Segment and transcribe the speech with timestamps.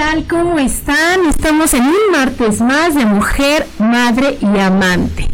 [0.00, 0.26] Tal?
[0.26, 1.26] ¿Cómo están?
[1.28, 5.28] Estamos en un martes más de mujer, madre y amante.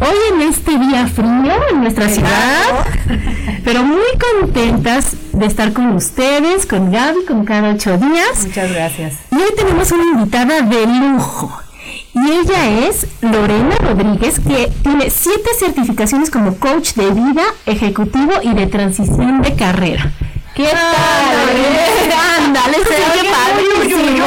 [0.00, 2.86] Hoy en este día frío en nuestra ciudad,
[3.64, 4.06] pero muy
[4.40, 8.46] contentas de estar con ustedes, con Gaby, con cada ocho días.
[8.46, 9.14] Muchas gracias.
[9.32, 11.60] Y hoy tenemos una invitada de lujo.
[12.14, 18.54] Y ella es Lorena Rodríguez, que tiene siete certificaciones como coach de vida, ejecutivo y
[18.54, 20.10] de transición de carrera.
[20.56, 22.46] ¿Qué tal?
[22.46, 24.24] Ándale, se oye padrísimo.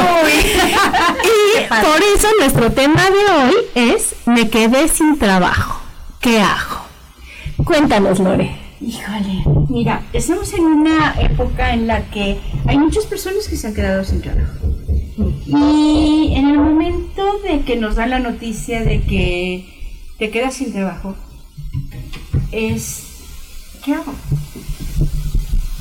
[1.24, 5.80] Y por eso nuestro tema de hoy es me quedé sin trabajo.
[6.20, 6.82] ¿Qué hago?
[7.64, 8.56] Cuéntanos, Lore.
[8.80, 13.74] Híjole, mira, estamos en una época en la que hay muchas personas que se han
[13.74, 14.54] quedado sin trabajo.
[15.46, 20.72] Y en el momento de que nos dan la noticia de que te quedas sin
[20.72, 21.16] trabajo,
[22.52, 23.02] es,
[23.84, 24.14] ¿qué hago?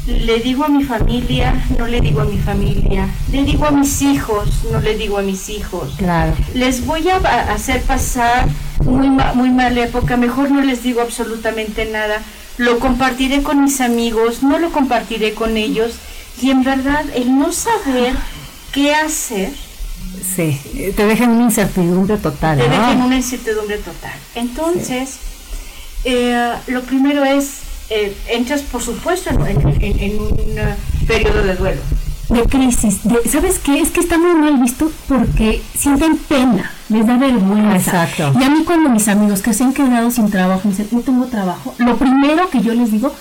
[0.10, 3.08] Le digo a mi familia, no le digo a mi familia.
[3.32, 5.94] Le digo a mis hijos, no le digo a mis hijos.
[5.98, 6.34] Claro.
[6.54, 7.18] Les voy a
[7.54, 8.48] hacer pasar
[8.84, 12.22] muy, ma- muy mala época, mejor no les digo absolutamente nada.
[12.58, 15.94] Lo compartiré con mis amigos, no lo compartiré con ellos.
[16.42, 18.14] Y en verdad, el no saber
[18.74, 19.52] qué hacer
[20.36, 20.60] Sí,
[20.96, 22.72] te dejan una incertidumbre total, te ¿no?
[22.72, 24.14] deja en una incertidumbre total.
[24.36, 25.18] Entonces,
[26.04, 27.50] eh, lo primero es,
[27.90, 29.40] eh, entras por supuesto en,
[29.82, 30.76] en- un eh,
[31.08, 31.82] periodo de duelo.
[32.30, 33.00] De crisis.
[33.04, 33.80] de- ¿Sabes qué?
[33.82, 37.76] Es que está muy mal visto porque sienten pena, les da vergüenza.
[38.06, 38.34] Exacto.
[38.40, 41.02] Y a mí cuando mis amigos que se han quedado sin trabajo me dicen, no
[41.02, 43.12] tengo trabajo, lo primero que yo les digo,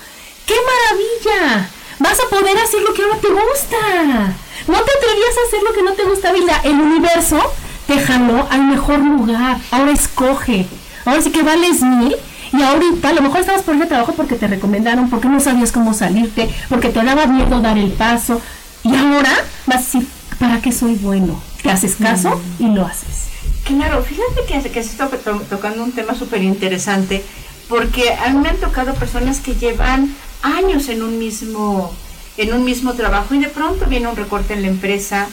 [0.45, 1.69] ¡qué maravilla!
[1.99, 4.35] Vas a poder hacer lo que ahora te gusta.
[4.67, 7.39] No te atrevías a hacer lo que no te gustaba y la- el universo
[7.87, 9.57] te jaló al mejor lugar.
[9.71, 10.67] Ahora escoge.
[11.05, 12.15] Ahora sí que vales mil.
[12.51, 15.39] Y ahorita a lo mejor estabas por ir a trabajo porque te recomendaron, porque no
[15.39, 18.41] sabías cómo salirte, porque te daba miedo dar el paso.
[18.83, 19.29] Y ahora
[19.67, 20.07] vas a decir,
[20.39, 21.41] ¿para qué soy bueno?
[21.61, 23.27] Te haces caso y lo haces.
[23.65, 27.23] Claro, fíjate que, que se está to- tocando un tema súper interesante,
[27.67, 31.93] porque a mí me han tocado personas que llevan años en un mismo
[32.37, 35.27] en un mismo trabajo y de pronto viene un recorte en la empresa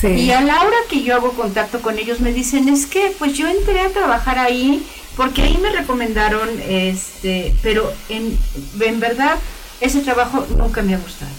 [0.00, 0.08] Sí.
[0.08, 3.32] y a la hora que yo hago contacto con ellos me dicen es que pues
[3.32, 4.86] yo entré a trabajar ahí
[5.16, 8.36] porque ahí me recomendaron este pero en,
[8.80, 9.36] en verdad
[9.80, 11.30] ese trabajo nunca me ha gustado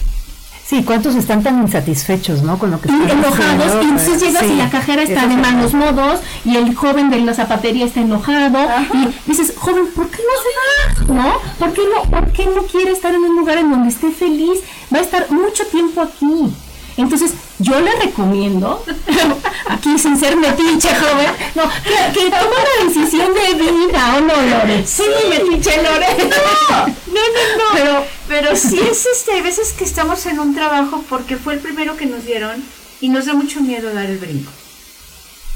[0.65, 2.57] Sí, ¿cuántos están tan insatisfechos, no?
[2.57, 5.35] Con lo que Y están enojados, y entonces llegas Sí, y la cajera está de
[5.35, 10.17] malos modos y el joven de la zapatería está enojado y dices, joven, ¿por qué
[10.17, 11.13] no se va?
[11.13, 11.33] ¿No?
[11.59, 14.61] ¿Por qué no, ¿Por qué no quiere estar en un lugar en donde esté feliz?
[14.93, 16.53] Va a estar mucho tiempo aquí.
[16.95, 17.33] Entonces,
[17.63, 18.83] yo le recomiendo,
[19.69, 24.35] aquí sin ser metiche, joven, no, que, que tome una decisión de vida, ¿o no,
[24.35, 24.85] Lore?
[24.85, 26.07] Sí, metiche Lore.
[27.13, 27.73] No, no, no, no.
[27.73, 31.59] Pero, pero sí es este, hay veces que estamos en un trabajo porque fue el
[31.59, 32.63] primero que nos dieron
[32.99, 34.51] y nos da mucho miedo dar el brinco.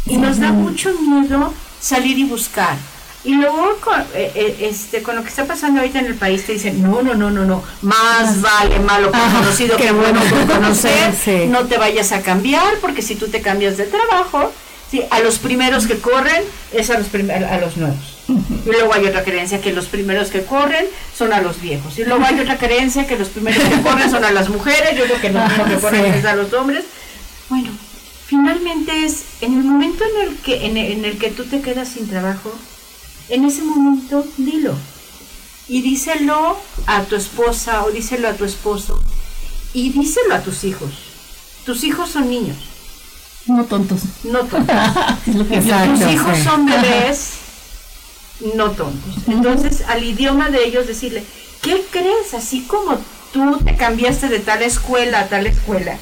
[0.06, 2.78] Y nos da mucho miedo salir y buscar.
[3.24, 6.46] Y luego con, eh, eh, este, con lo que está pasando ahorita en el país
[6.46, 10.22] te dicen, no, no, no, no, no, más vale malo por Ajá, conocido que bueno
[10.24, 11.46] por conocer, Sí.
[11.48, 14.52] no te vayas a cambiar porque si tú te cambias de trabajo,
[14.90, 16.42] Sí, a los primeros que corren
[16.72, 18.20] es a los, a los nuevos.
[18.30, 22.00] Y luego hay otra creencia que los primeros que corren son a los viejos.
[22.00, 24.98] Y luego hay otra creencia que los primeros que corren son a las mujeres.
[24.98, 26.20] Yo creo que los primeros que corren Sí.
[26.20, 26.86] es a los hombres.
[27.50, 27.70] Bueno,
[28.28, 31.60] finalmente es en el momento en el que en el, en el que tú te
[31.60, 32.54] quedas sin trabajo,
[33.30, 34.74] en ese momento dilo
[35.68, 39.02] y díselo a tu esposa o díselo a tu esposo
[39.74, 40.92] y díselo a tus hijos.
[41.66, 42.58] Tus hijos son niños,
[43.48, 44.02] No tontos.
[44.24, 44.76] no tontos.
[45.52, 46.00] Exacto.
[46.00, 46.44] Tus hijos sí.
[46.44, 47.30] son bebés,
[48.56, 49.14] no tontos.
[49.28, 51.24] Entonces, al idioma de ellos decirle,
[51.62, 52.34] ¿qué crees?
[52.34, 52.98] Así como
[53.34, 55.98] tú te cambiaste de tal escuela a tal escuela,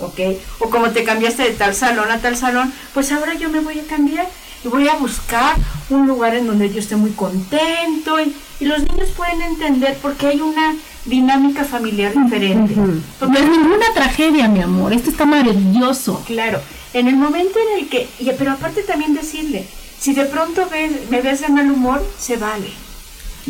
[0.00, 0.18] ¿ok?
[0.58, 3.78] O como te cambiaste de tal salón a tal salón, pues ahora yo me voy
[3.78, 4.28] a cambiar
[4.64, 5.56] y voy a buscar
[5.90, 10.26] un lugar en donde yo esté muy contento y, y los niños pueden entender porque
[10.28, 10.74] hay una
[11.04, 12.74] dinámica familiar diferente.
[12.74, 14.92] No es ninguna tragedia, mi amor.
[14.92, 16.22] Esto está maravilloso.
[16.26, 16.60] Claro,
[16.92, 19.66] en el momento en el que, y- pero aparte también decirle,
[20.00, 22.70] si de pronto ves, me ves de mal humor, se vale.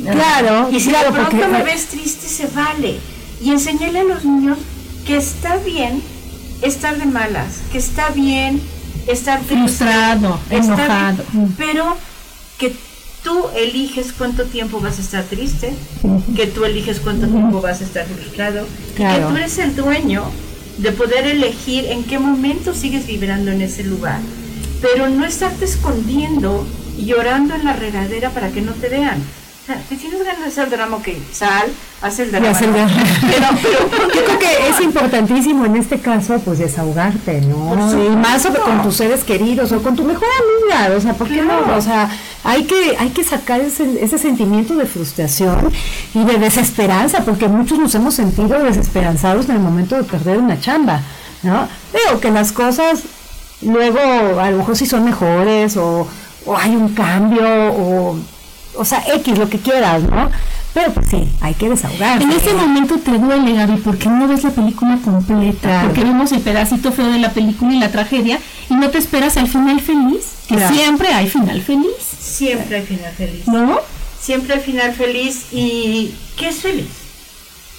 [0.00, 3.00] Claro, Y si claro, de pronto porque me ves triste, se vale.
[3.42, 4.58] Y enseñarle a los niños
[5.06, 6.02] que está bien
[6.62, 8.60] estar de malas, que está bien
[9.12, 11.24] estar Frustrado, está enojado.
[11.32, 11.96] bien, pero
[12.58, 12.74] que
[13.22, 15.74] tú eliges cuánto tiempo vas a estar triste,
[16.36, 20.24] que tú eliges cuánto tiempo vas a estar frustrado, y que tú eres el dueño
[20.78, 24.20] de poder elegir en qué momento sigues vibrando en ese lugar,
[24.80, 26.66] pero no estarte escondiendo
[26.96, 29.22] y llorando en la regadera para que no te vean.
[29.68, 31.66] Sea, si tienes ganas de hacer drama, ok, sal,
[32.00, 32.58] haz el drama.
[32.58, 32.72] el ¿no?
[32.72, 32.90] drama.
[33.20, 37.74] Pero, pero, Yo creo que es importantísimo en este caso, pues desahogarte, ¿no?
[38.02, 40.26] Y más sobre con tus seres queridos o con tu mejor
[40.72, 41.66] amiga, o sea, ¿por qué Claro.
[41.66, 41.76] no?
[41.76, 42.08] O sea,
[42.44, 45.70] hay que, hay que sacar ese, ese sentimiento de frustración
[46.14, 50.58] y de desesperanza, porque muchos nos hemos sentido desesperanzados en el momento de perder una
[50.58, 51.02] chamba,
[51.42, 51.68] ¿no?
[51.92, 53.02] Veo que las cosas
[53.60, 56.08] luego a lo mejor sí son mejores o,
[56.46, 58.18] o hay un cambio o,
[58.78, 60.30] o sea, X, lo que quieras, ¿no?
[60.74, 62.22] Pero pues sí, hay que desahogarse.
[62.24, 65.88] En ese momento te duele, Gaby, porque no ves la película completa, Claro.
[65.88, 68.38] porque vemos el pedacito feo de la película y la tragedia
[68.70, 70.74] y no te esperas al final feliz, que Claro.
[70.74, 71.90] siempre hay final feliz,
[72.20, 73.46] siempre hay final feliz.
[73.48, 73.78] ¿no?
[74.20, 76.86] Siempre hay final feliz y ¿qué es feliz?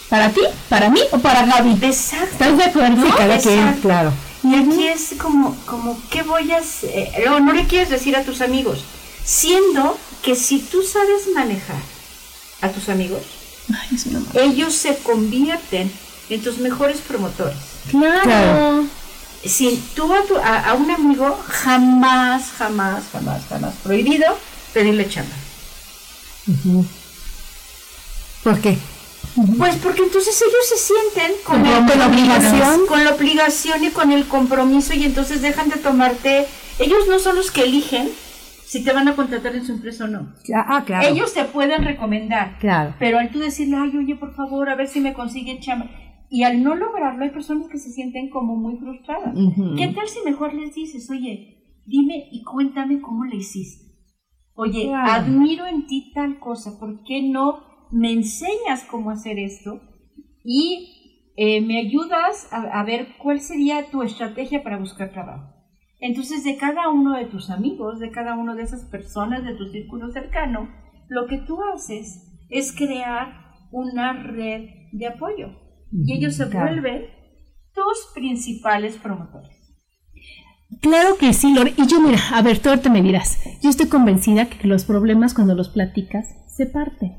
[0.10, 0.42] ¿Para ti?
[0.68, 1.78] ¿Para mí o para Gaby?
[1.86, 2.25] Exacto.
[2.31, 3.06] ¿Estás de acuerdo?
[3.06, 4.12] Sí, cada quien, claro.
[4.44, 7.10] Y aquí es como, como ¿qué voy a hacer?
[7.25, 8.84] No, no le quieres decir a tus amigos,
[9.24, 11.81] siendo que si tú sabes manejar
[12.62, 13.21] a tus amigos,
[13.69, 14.44] Ay, es una madre.
[14.45, 15.92] ellos se convierten
[16.30, 17.57] en tus mejores promotores.
[17.89, 18.21] Claro.
[18.24, 18.86] Claro.
[19.45, 24.25] Si tú a, tu- a, a un amigo jamás, jamás, jamás, jamás prohibido
[24.74, 25.36] pedirle chamba.
[28.44, 28.77] ¿Por qué?
[29.57, 32.86] Pues porque entonces ellos se sienten con, el- la obligación.
[32.88, 36.48] con la obligación y con el compromiso y entonces dejan de tomarte.
[36.80, 38.12] Ellos no son los que eligen
[38.69, 40.31] si te van a contratar en su empresa o no.
[40.56, 41.07] Ah, claro.
[41.07, 42.94] Ellos te pueden recomendar, Claro.
[43.00, 45.89] pero al tú decirle, ay, oye, por favor, a ver si me consiguen chamba.
[46.30, 49.33] Y al no lograrlo, hay personas que se sienten como muy frustradas.
[49.75, 53.86] ¿Qué tal si mejor les dices, oye, dime y cuéntame cómo le hiciste?
[54.54, 55.13] Oye, Claro.
[55.24, 59.81] admiro en ti tal cosa, ¿por qué no me enseñas cómo hacer esto?
[60.44, 65.56] Y eh, me ayudas a, a ver cuál sería tu estrategia para buscar trabajo.
[66.00, 69.68] Entonces, de cada uno de tus amigos, de cada una de esas personas de tu
[69.68, 70.69] círculo cercano,
[71.10, 75.50] lo que tú haces es crear una red de apoyo.
[75.92, 76.68] Y ellos se Claro.
[76.72, 77.01] vuelven
[77.74, 79.50] tus principales promotores.
[80.82, 81.74] Claro que sí, Lore.
[81.77, 83.39] Y yo, mira, a ver, tú ahorita me dirás.
[83.62, 87.13] Yo estoy convencida que los problemas cuando los platicas se parten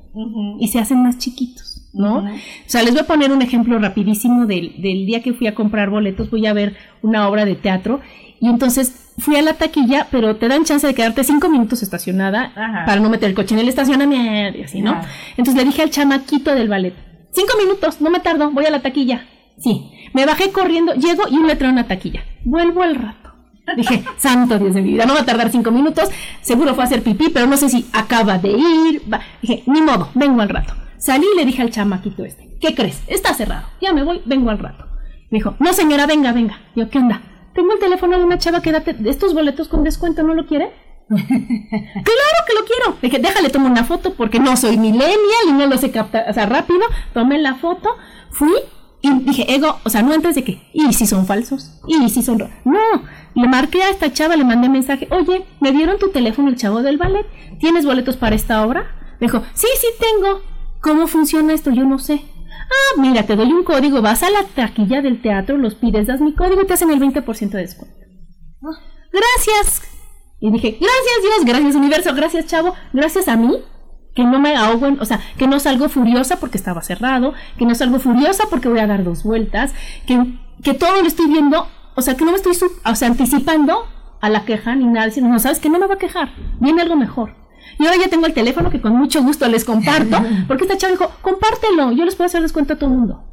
[0.60, 2.18] y se hacen más chiquitos, ¿no?
[2.18, 2.25] O
[2.66, 5.90] sea, les voy a poner un ejemplo rapidísimo del, del día que fui a comprar
[5.90, 6.30] boletos.
[6.30, 8.00] Voy a ver una obra de teatro
[8.40, 12.52] y entonces fui a la taquilla, pero te dan chance de quedarte cinco minutos estacionada
[12.56, 12.85] Ajá.
[12.87, 14.99] para no meter el coche en el estacionamiento y así, ¿no?
[15.37, 16.94] Entonces le dije al chamaquito del ballet,
[17.32, 19.26] cinco minutos, no me tardo, voy a la taquilla.
[19.59, 22.25] Sí, me bajé corriendo, llego y un letrero en la taquilla.
[22.44, 23.30] Vuelvo al rato.
[23.76, 26.09] Dije, santo Dios de mi vida, no va a tardar cinco minutos,
[26.40, 29.02] seguro fue a hacer pipí, pero no sé si acaba de ir.
[29.12, 29.20] va.
[29.42, 30.75] Dije, ni modo, vengo al rato.
[30.97, 33.02] Salí y le dije al chamaquito este, ¿qué crees?
[33.06, 34.87] Está cerrado, ya me voy, vengo al rato.
[35.30, 36.59] Me dijo, no señora, venga, venga.
[36.75, 37.23] Yo, ¿qué onda?
[37.54, 40.73] Tengo el teléfono de una chava que da estos boletos con descuento, ¿no lo quiere?
[41.11, 42.97] Claro que lo quiero.
[43.02, 46.33] Dije, déjale, tomo una foto porque no soy millennial y no lo sé captar, o
[46.33, 46.80] sea, rápido.
[47.12, 47.88] Tomé la foto,
[48.30, 48.52] fui
[49.02, 52.23] y dije, ego, o sea, no antes de que, y si son falsos, y si
[52.23, 52.38] son...
[52.38, 52.50] ro-".
[52.64, 52.78] No,
[53.35, 56.83] le marqué a esta chava, le mandé mensaje, oye, me dieron tu teléfono el chavo
[56.83, 57.26] del ballet,
[57.59, 59.14] ¿tienes boletos para esta obra?
[59.19, 60.42] Me dijo, sí, sí tengo.
[60.80, 61.71] ¿Cómo funciona esto?
[61.71, 62.23] Yo no sé.
[62.70, 66.20] Ah, mira, te doy un código, vas a la taquilla del teatro, los pides, das
[66.20, 67.96] mi código y te hacen el 20% de descuento.
[69.12, 69.82] gracias.
[70.40, 73.58] Y dije, gracias Dios, gracias universo, gracias chavo, gracias a mí,
[74.14, 77.74] que no me ahogo, o sea, que no salgo furiosa porque estaba cerrado, que no
[77.74, 79.74] salgo furiosa porque voy a dar dos vueltas,
[80.06, 82.52] que, que todo lo estoy viendo, o sea, que no me estoy
[82.84, 83.84] o sea, anticipando
[84.20, 86.96] a la queja ni nada, no, sabes que no me va a quejar, viene algo
[86.96, 87.39] mejor.
[87.80, 90.92] Y ahora ya tengo el teléfono que con mucho gusto les comparto, porque esta chava
[90.92, 93.25] dijo, compártelo, yo les puedo hacer descuento a todo el mundo.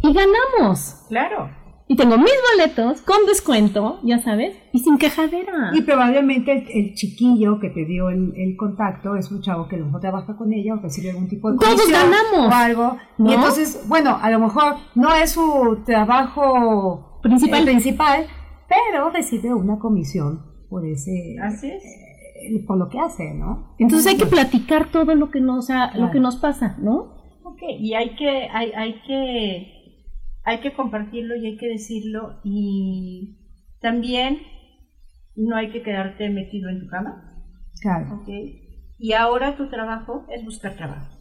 [0.00, 1.04] Y ganamos.
[1.08, 1.50] Claro.
[1.86, 5.72] Y tengo mis boletos con descuento, ya sabes, y sin quejadera.
[5.74, 9.86] Y probablemente el, chiquillo que te dio el, contacto es un chavo que a lo
[9.86, 12.48] mejor trabaja con ella o recibe algún tipo de Todos ganamos.
[12.48, 12.96] O algo.
[13.18, 18.26] Y entonces, bueno, a lo mejor no es su trabajo principal, eh, principal
[18.70, 21.36] pero recibe una comisión por ese...
[21.42, 21.84] Así es.
[21.84, 22.09] Eh,
[22.66, 23.74] por lo que hace, ¿no?
[23.78, 27.16] Entonces hay que platicar todo lo que nos, lo que nos pasa, ¿no?
[27.44, 29.80] Ok, y hay que, hay, hay que
[30.42, 33.36] hay que compartirlo y hay que decirlo y
[33.80, 34.40] también
[35.36, 37.44] no hay que quedarte metido en tu cama.
[37.80, 38.24] Claro.
[38.98, 41.16] Y ahora tu trabajo es buscar trabajo.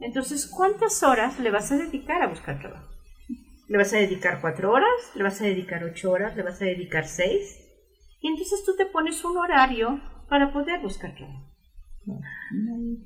[0.00, 2.88] Entonces, ¿cuántas horas le vas a dedicar a buscar trabajo?
[3.68, 5.12] ¿Le vas a dedicar cuatro horas?
[5.14, 6.34] ¿Le vas a dedicar ocho horas?
[6.36, 7.56] ¿Le vas a dedicar seis?
[8.20, 10.00] Y entonces tú te pones un horario
[10.30, 11.52] para poder buscar trabajo.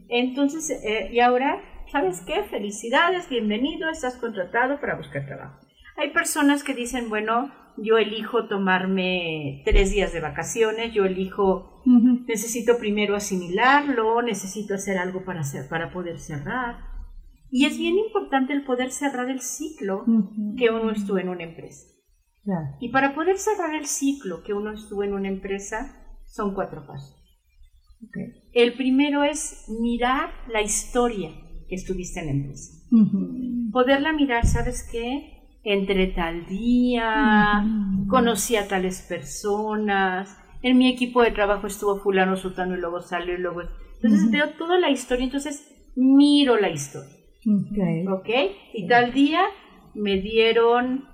[0.08, 2.42] Entonces, eh, y ahora ¿sabes qué?
[2.44, 5.60] Felicidades, bienvenido, estás contratado para buscar trabajo.
[5.96, 11.82] Hay personas que dicen, bueno, yo elijo tomarme tres días de vacaciones, yo elijo,
[12.26, 16.78] necesito primero asimilarlo, necesito hacer algo para, hacer, para poder cerrar.
[17.50, 20.04] Y es bien importante el poder cerrar el ciclo
[20.58, 21.86] que uno estuvo en una empresa.
[22.80, 26.03] Y para poder cerrar el ciclo que uno estuvo en una empresa,
[26.34, 27.16] son cuatro pasos.
[28.52, 31.30] El primero es mirar la historia
[31.68, 32.72] que estuviste en la empresa.
[33.70, 35.60] Poderla mirar, ¿sabes qué?
[35.62, 37.64] Entre tal día,
[38.08, 43.34] conocí a tales personas, en mi equipo de trabajo estuvo fulano, sutano y luego salió
[43.34, 43.62] y luego...
[44.02, 47.14] Entonces veo toda la historia, entonces miro la historia.
[48.10, 48.28] ¿Ok?
[48.74, 49.40] Y tal día
[49.94, 51.04] me dieron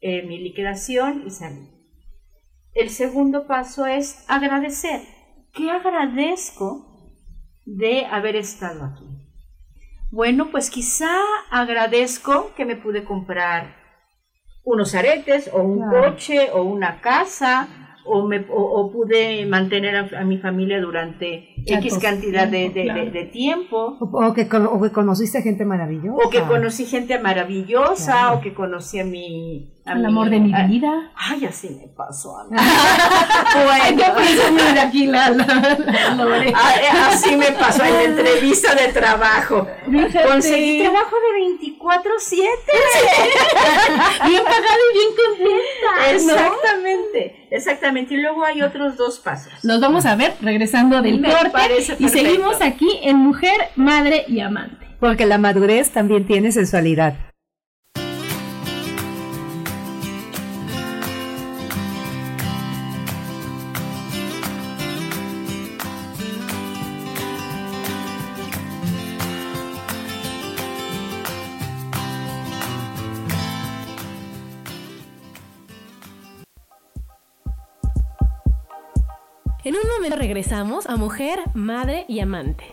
[0.00, 1.68] eh, mi liquidación y salí.
[2.74, 5.00] El segundo paso es agradecer.
[5.52, 6.86] ¿Qué agradezco
[7.66, 9.04] de haber estado aquí?
[10.10, 11.16] Bueno, pues quizá
[11.50, 13.76] agradezco que me pude comprar
[14.64, 17.68] unos aretes o un coche o una casa
[18.04, 23.98] o, me, o, pude mantener a, mi familia durante X cantidad de, de, tiempo.
[24.00, 26.16] O, que, o que conociste gente maravillosa.
[26.24, 29.79] O que conocí gente maravillosa, o que conocí a mi...
[29.90, 31.10] Al amor de mi vida.
[31.16, 32.50] Ay, así me pasó a mí.
[33.64, 34.04] bueno,
[34.80, 35.32] aquí la, ah,
[36.44, 36.54] eh,
[37.08, 39.66] Así me pasó en la entrevista de trabajo.
[40.28, 41.32] Conseguí trabajo de
[41.66, 41.80] 24-7.
[44.28, 46.10] bien pagado y bien contenta.
[46.12, 48.14] Exactamente, exactamente.
[48.14, 49.52] Y luego hay otros dos pasos.
[49.64, 51.58] Nos vamos a ver regresando del corte
[51.98, 54.86] y seguimos aquí en Mujer, Madre y Amante.
[55.00, 57.29] Porque la madurez también tiene sensualidad.
[80.08, 82.64] Regresamos a mujer, madre y amante.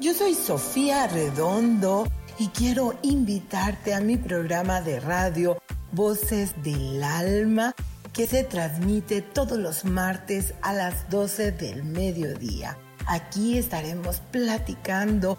[0.00, 2.06] Yo soy Sofía Redondo
[2.38, 5.58] y quiero invitarte a mi programa de radio
[5.92, 7.74] Voces del Alma
[8.12, 12.76] que se transmite todos los martes a las 12 del mediodía.
[13.06, 15.38] Aquí estaremos platicando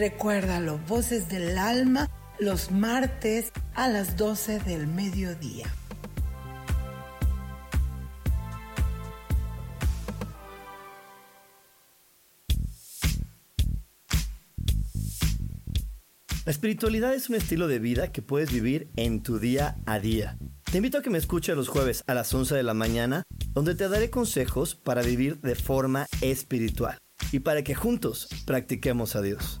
[0.00, 5.66] Recuérdalo, Voces del Alma, los martes a las 12 del mediodía.
[16.46, 20.38] La espiritualidad es un estilo de vida que puedes vivir en tu día a día.
[20.72, 23.74] Te invito a que me escuches los jueves a las 11 de la mañana, donde
[23.74, 26.96] te daré consejos para vivir de forma espiritual
[27.32, 29.60] y para que juntos practiquemos a Dios.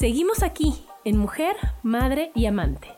[0.00, 0.72] Seguimos aquí
[1.04, 2.88] en Mujer, Madre y Amante.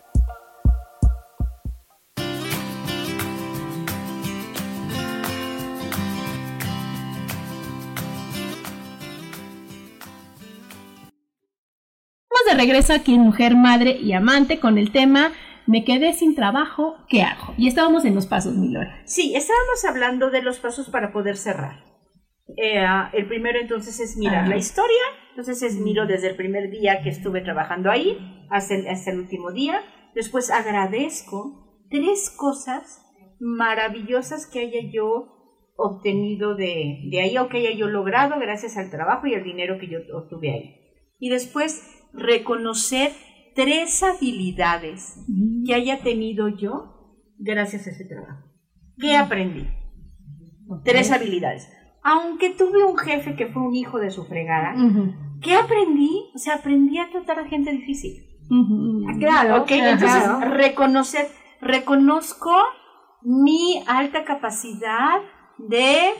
[12.20, 15.32] Estamos de regreso aquí en Mujer, Madre y Amante con el tema
[15.66, 17.52] Me quedé sin trabajo, ¿qué hago?
[17.58, 19.02] Y estábamos en los pasos, Milora.
[19.06, 21.91] Sí, estábamos hablando de los pasos para poder cerrar.
[22.56, 27.00] Eh, el primero entonces es mirar la historia, entonces es miro desde el primer día
[27.02, 29.80] que estuve trabajando ahí hasta el, hasta el último día,
[30.14, 33.02] después agradezco tres cosas
[33.40, 35.28] maravillosas que haya yo
[35.76, 39.78] obtenido de, de ahí o que haya yo logrado gracias al trabajo y al dinero
[39.78, 40.76] que yo obtuve ahí.
[41.18, 41.82] Y después
[42.12, 43.10] reconocer
[43.54, 45.18] tres habilidades
[45.66, 48.48] que haya tenido yo gracias a ese trabajo.
[48.98, 49.66] ¿Qué aprendí?
[50.84, 51.68] Tres habilidades
[52.02, 54.74] aunque tuve un jefe que fue un hijo de su fregada,
[55.40, 56.30] ¿qué aprendí?
[56.34, 58.26] O sea, aprendí a tratar a gente difícil.
[59.18, 61.28] Claro, okay, entonces reconocer,
[61.60, 62.52] reconozco
[63.22, 65.20] mi alta capacidad
[65.58, 66.12] de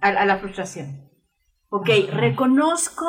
[0.00, 1.10] a, la frustración.
[1.70, 3.06] Ok, reconozco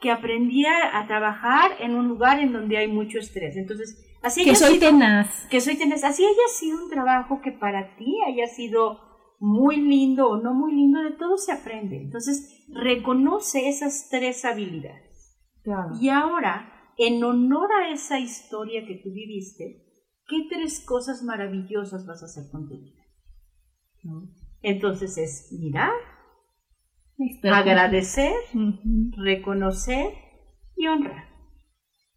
[0.00, 3.56] que aprendí a, trabajar en un lugar en donde hay mucho estrés.
[3.56, 5.46] Entonces, así que soy tenaz.
[5.50, 6.04] Que soy tenaz.
[6.04, 9.05] Así haya sido un trabajo que para ti haya sido
[9.38, 12.00] muy lindo o no muy lindo, de todo se aprende.
[12.02, 15.36] Entonces, reconoce esas tres habilidades.
[16.00, 19.84] Y ahora, en honor a esa historia que tú viviste,
[20.28, 23.02] ¿qué tres cosas maravillosas vas a hacer con tu vida?
[24.62, 25.92] Entonces es mirar,
[27.52, 28.34] agradecer,
[29.16, 30.12] reconocer
[30.76, 31.26] y honrar.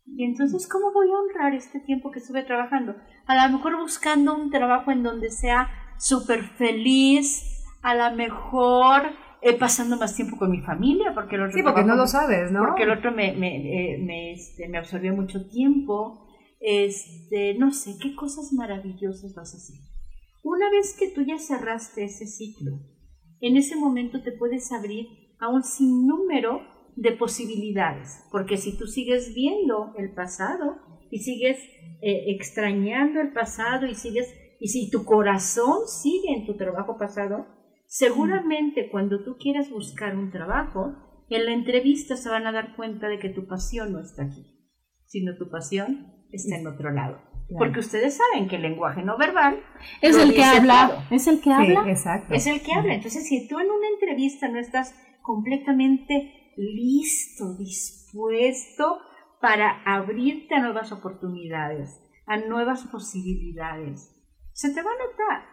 [0.05, 2.95] Y entonces, ¿cómo voy a honrar este tiempo que estuve trabajando?
[3.25, 7.43] A lo mejor buscando un trabajo en donde sea súper feliz,
[7.81, 9.03] a lo mejor
[9.41, 12.51] eh, pasando más tiempo con mi familia, porque el otro Sí, porque no lo sabes,
[12.51, 12.62] ¿no?
[12.62, 16.25] Porque el otro me, me, eh, me, este, me absorbió mucho tiempo.
[16.59, 19.77] Este, no sé, qué cosas maravillosas vas a hacer.
[20.43, 22.79] Una vez que tú ya cerraste ese ciclo,
[23.41, 25.07] en ese momento te puedes abrir
[25.39, 26.62] a un sinnúmero
[26.95, 30.77] de posibilidades, porque si tú sigues viendo el pasado
[31.09, 31.57] y sigues
[32.01, 34.27] eh, extrañando el pasado y sigues
[34.59, 37.47] y si tu corazón sigue en tu trabajo pasado,
[37.87, 40.95] seguramente cuando tú quieras buscar un trabajo,
[41.29, 44.45] en la entrevista se van a dar cuenta de que tu pasión no está aquí,
[45.05, 47.21] sino tu pasión está en otro lado.
[47.57, 49.63] Porque ustedes saben que el lenguaje no verbal
[50.01, 51.07] es el que habla.
[51.09, 51.89] Es el que habla.
[51.89, 52.33] exacto.
[52.33, 52.93] Es el que habla.
[52.93, 54.93] Entonces, si tú en una entrevista no estás
[55.23, 58.99] completamente listo, dispuesto
[59.41, 64.15] para abrirte a nuevas oportunidades, a nuevas posibilidades,
[64.59, 65.49] se te va a notar.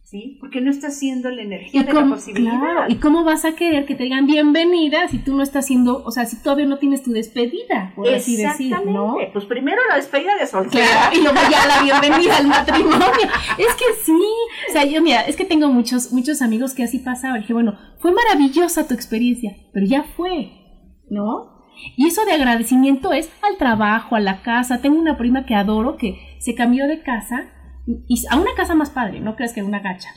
[0.00, 0.38] ¿Sí?
[0.40, 2.88] Porque no estás haciendo la energía de la posibilidad.
[2.88, 6.10] ¿Y cómo vas a querer que te digan bienvenida si tú no estás haciendo, o
[6.10, 9.16] sea, si todavía no tienes tu despedida, por así decir, ¿no?
[9.34, 11.10] Pues primero la despedida de soltera.
[11.14, 13.28] y luego ya la bienvenida al matrimonio.
[13.58, 14.24] Es que sí,
[14.68, 17.38] o sea, yo mira, es que tengo muchos, muchos amigos que así pasaba.
[17.38, 20.52] Dije, bueno, fue maravillosa tu experiencia, pero ya fue,
[21.10, 21.66] ¿no?
[21.96, 24.80] Y eso de agradecimiento es al trabajo, a la casa.
[24.80, 27.50] Tengo una prima que adoro que se cambió de casa
[27.86, 30.10] y a una casa más padre, no creas que una gacha.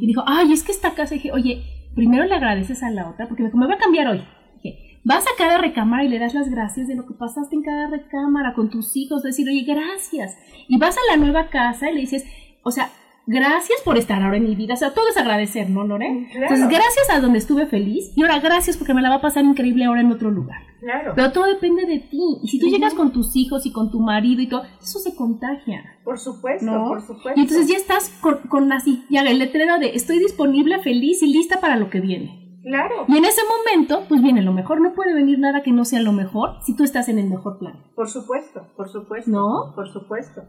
[0.00, 1.62] Y dijo, ay, es que esta casa, dije, oye,
[1.94, 4.22] primero le agradeces a la otra, porque me, me voy a cambiar hoy.
[4.62, 7.62] Dije, vas a cada recámara y le das las gracias de lo que pasaste en
[7.62, 10.38] cada recámara con tus hijos, decir, oye, gracias.
[10.68, 12.24] Y vas a la nueva casa y le dices,
[12.62, 12.90] o sea,
[13.26, 14.74] gracias por estar ahora en mi vida.
[14.74, 16.28] O sea, todo es agradecer, ¿no, Lore?
[16.32, 19.44] Entonces, gracias a donde estuve feliz y ahora gracias porque me la va a pasar
[19.44, 20.69] increíble ahora en otro lugar.
[20.80, 21.12] Claro.
[21.14, 22.38] Pero todo depende de ti.
[22.42, 25.14] Y si tú llegas con tus hijos y con tu marido y todo, eso se
[25.14, 25.82] contagia.
[26.04, 27.32] Por supuesto, por supuesto.
[27.38, 31.32] Y entonces ya estás con, con así, ya el letrero de estoy disponible, feliz y
[31.32, 32.58] lista para lo que viene.
[32.62, 33.06] Claro.
[33.08, 34.80] Y en ese momento, pues viene lo mejor.
[34.80, 37.58] No puede venir nada que no sea lo mejor si tú estás en el mejor
[37.58, 37.84] plan.
[37.96, 39.30] Por supuesto, por supuesto.
[39.30, 39.72] ¿No?
[39.74, 40.42] Por supuesto.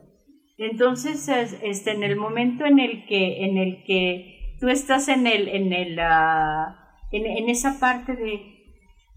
[0.57, 5.25] Entonces, es- este, en el momento en el que, en el que tú estás en
[5.25, 6.75] el, en el, ah,
[7.11, 8.60] en, en esa parte de,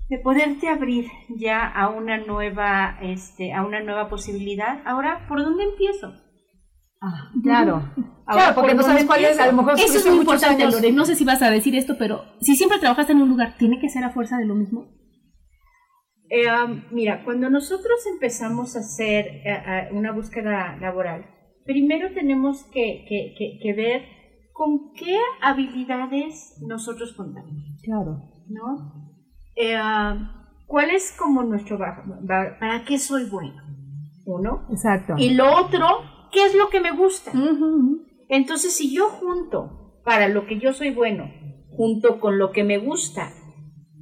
[0.08, 4.80] de poderte abrir ya a una nueva, este, a una nueva posibilidad.
[4.84, 6.12] Ahora, ¿por dónde empiezo?
[7.00, 7.74] Ah, claro.
[8.26, 10.64] Ahora, claro, porque ¿por no sabes cuál es, a lo mejor Eso es muy importante,
[10.64, 10.92] Lore.
[10.92, 13.78] No sé si vas a decir esto, pero si siempre trabajaste en un lugar, ¿tiene
[13.80, 14.86] que ser a fuerza de lo mismo?
[16.30, 21.26] Eh, um, mira, cuando nosotros empezamos a hacer eh, eh, una búsqueda laboral,
[21.64, 24.02] primero tenemos que, que- que- que ver
[24.52, 28.22] con qué habilidades nosotros contamos, Claro.
[28.48, 29.13] ¿no?
[29.56, 29.76] Eh,
[30.66, 33.62] ¿Cuál es como nuestro ¿Para qué soy bueno?
[34.26, 34.66] Uno.
[34.70, 35.14] Exacto.
[35.18, 35.86] Y lo otro,
[36.32, 37.32] ¿qué es lo que me gusta?
[38.28, 41.30] Entonces, si yo junto para lo que yo soy bueno,
[41.70, 43.30] junto con lo que me gusta,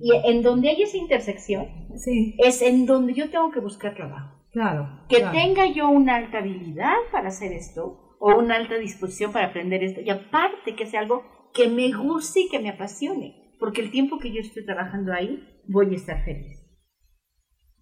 [0.01, 4.39] y en donde hay esa intersección, Sí, es en donde yo tengo que buscar trabajo.
[4.51, 5.05] claro.
[5.09, 5.33] Que claro.
[5.33, 10.01] tenga yo una alta habilidad para hacer esto o una alta disposición para aprender esto
[10.01, 14.19] y aparte que sea algo que me guste y que me apasione, porque el tiempo
[14.19, 16.59] que yo estoy trabajando ahí voy a estar feliz.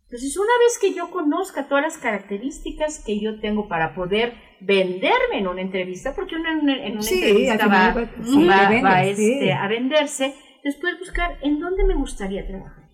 [0.04, 5.38] Entonces, una vez que yo conozca todas las características que yo tengo para poder venderme
[5.38, 8.68] en una entrevista, porque en una, en una Sí, entrevista va, final va- sí, va-
[8.68, 9.32] te vendes, va, sí.
[9.32, 12.90] este, a venderse, después buscar en dónde me gustaría trabajar.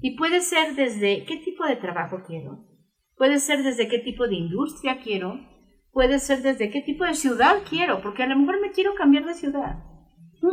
[0.00, 2.66] Y puede ser desde qué tipo de trabajo quiero,
[3.16, 5.40] puede ser desde qué tipo de industria quiero,
[5.90, 9.24] puede ser desde qué tipo de ciudad quiero, porque a lo mejor me quiero cambiar
[9.24, 9.82] de ciudad.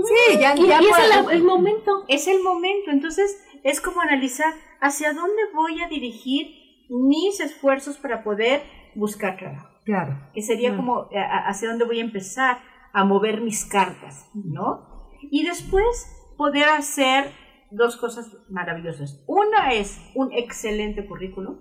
[0.06, 2.04] Sí, ya, Y, ya y es el, el momento.
[2.08, 6.48] Es el momento, entonces es como analizar hacia dónde voy a dirigir
[6.90, 8.62] mis esfuerzos para poder
[8.96, 10.18] buscar trabajo, Claro.
[10.34, 12.58] que sería como eh, a- hacia dónde voy a empezar
[12.94, 15.10] a mover mis cartas, ¿no?
[15.32, 15.86] Y después
[16.38, 17.32] poder hacer
[17.72, 19.24] dos cosas maravillosas.
[19.28, 21.58] Una es un excelente currículum,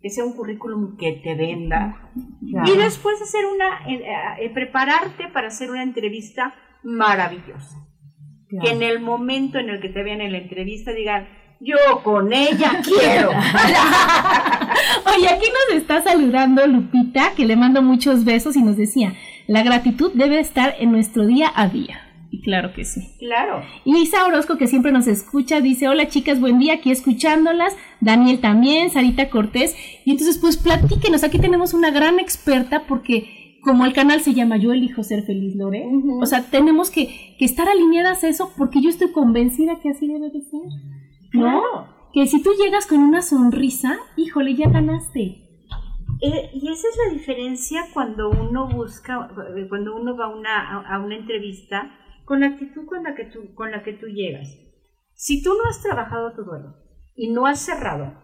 [0.00, 2.10] que sea un currículum que te venda,
[2.50, 2.72] claro.
[2.72, 4.04] y después hacer una, eh,
[4.40, 7.86] eh, prepararte para hacer una entrevista maravillosa.
[8.48, 8.64] claro.
[8.64, 11.28] Que en el momento en el que te vean en la entrevista digan,
[11.60, 13.30] yo con ella quiero.
[15.16, 19.14] Oye, aquí nos está saludando Lupita, que le mando muchos besos y nos decía,
[19.46, 22.02] la gratitud debe estar en nuestro día a día.
[22.30, 23.00] Y claro que sí.
[23.18, 23.62] claro.
[23.84, 27.74] Y Isa Orozco, que siempre nos escucha, dice, hola chicas, buen día, aquí escuchándolas.
[28.00, 29.74] Daniel también, Sarita Cortés.
[30.04, 33.35] Y entonces, pues platíquenos, aquí tenemos una gran experta porque
[33.66, 36.22] como el canal se llama Yo elijo ser feliz, Lore, Ujú.
[36.22, 40.06] o sea, tenemos que, que estar alineadas a eso porque yo estoy convencida que así
[40.06, 40.60] debe de ser.
[41.32, 41.60] ¿No?
[41.60, 41.96] Claro.
[42.12, 45.42] Que si tú llegas con una sonrisa, híjole, ya ganaste.
[46.22, 50.80] Eh, y esa es la diferencia cuando uno busca, eh, cuando uno va a una,
[50.82, 51.90] a, una entrevista
[52.24, 54.48] con la actitud con la, que tú, con la que tú llegas.
[55.14, 56.76] Si tú no has trabajado tu duelo
[57.16, 58.14] y no has cerrado,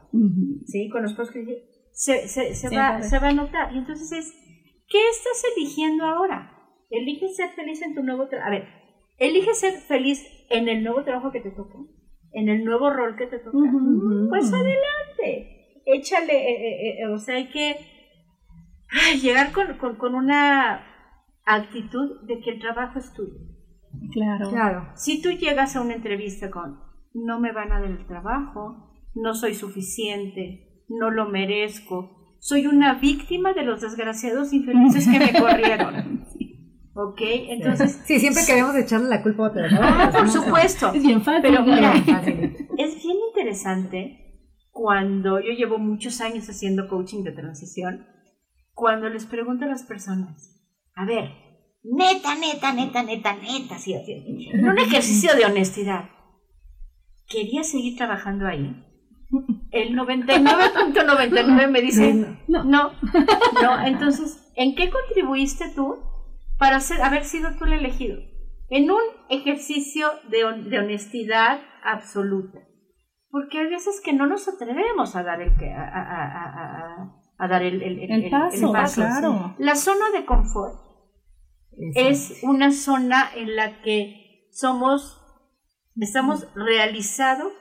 [0.67, 0.89] ¿sí?
[0.89, 3.75] Con los dije, se, se, se Sí, va, se va a notar.
[3.75, 4.35] Y entonces es,
[4.93, 6.53] ¿qué estás eligiendo ahora?
[6.91, 8.49] Elige ser feliz en tu nuevo trabajo.
[8.49, 8.69] A ver,
[9.19, 11.79] elige ser feliz en el nuevo trabajo que te toca,
[12.33, 13.57] en el nuevo rol que te toca.
[13.57, 14.29] Ujú.
[14.29, 17.77] Pues adelante, échale, eh, eh, eh, o sea, hay que
[18.91, 20.85] ay, llegar con, con, con una
[21.47, 23.39] actitud de que el trabajo es tuyo.
[24.13, 24.51] Claro.
[24.51, 24.91] Claro.
[24.95, 26.81] Si tú llegas a una entrevista con
[27.15, 32.95] no me van a dar el trabajo, no soy suficiente, no lo merezco, soy una
[32.95, 36.27] víctima de los desgraciados infelices que me corrieron.
[36.95, 37.21] ¿Ok?
[37.23, 39.79] Entonces, Sí, siempre queremos echarle la culpa a otro, ¿no?
[39.81, 40.93] ah, por supuesto.
[40.93, 41.43] Es bien fácil.
[41.43, 44.19] Pero mira, es bien interesante
[44.73, 48.07] cuando yo llevo muchos años haciendo coaching de transición,
[48.75, 50.61] cuando les pregunto a las personas,
[50.97, 51.31] a ver,
[51.85, 56.11] neta, neta, neta, neta, neta, sí, sí, en un ejercicio de honestidad,
[57.29, 58.85] ¿quería seguir trabajando ahí?
[59.73, 62.13] El 99.99 me dice,
[62.49, 62.93] no, no,
[63.63, 65.97] no, entonces, ¿en qué contribuiste tú
[66.59, 68.19] para ser, haber sido tú el elegido?
[68.69, 72.59] En un ejercicio de, de honestidad absoluta.
[73.31, 77.49] Porque hay veces que no nos atrevemos a dar el, que- a, a- a- a-
[77.49, 79.01] dar el, el- el- El el- paso, el paso.
[79.01, 79.55] claro.
[79.59, 80.75] La zona de confort
[81.95, 85.19] es una zona en la que somos,
[85.99, 87.53] estamos realizados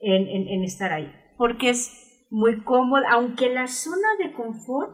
[0.00, 4.90] en, en- en estar ahí, porque es muy cómodo, aunque la zona de confort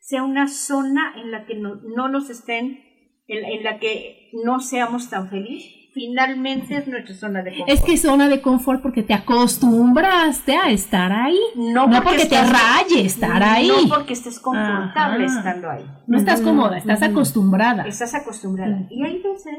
[0.00, 2.78] sea una zona en la que no, no nos estén,
[3.26, 7.70] en, en la que no seamos tan felices, finalmente es nuestra zona de confort.
[7.70, 11.38] Es que zona de confort porque te acostumbraste a estar ahí.
[11.54, 13.68] no, No porque te raye estar ahí.
[13.68, 15.38] No porque estés confortable Ajá.
[15.38, 15.84] estando ahí.
[16.06, 17.84] No estás cómoda, estás acostumbrada.
[17.86, 18.76] Estás acostumbrada.
[18.76, 18.86] Ujú.
[18.90, 19.58] Y hay veces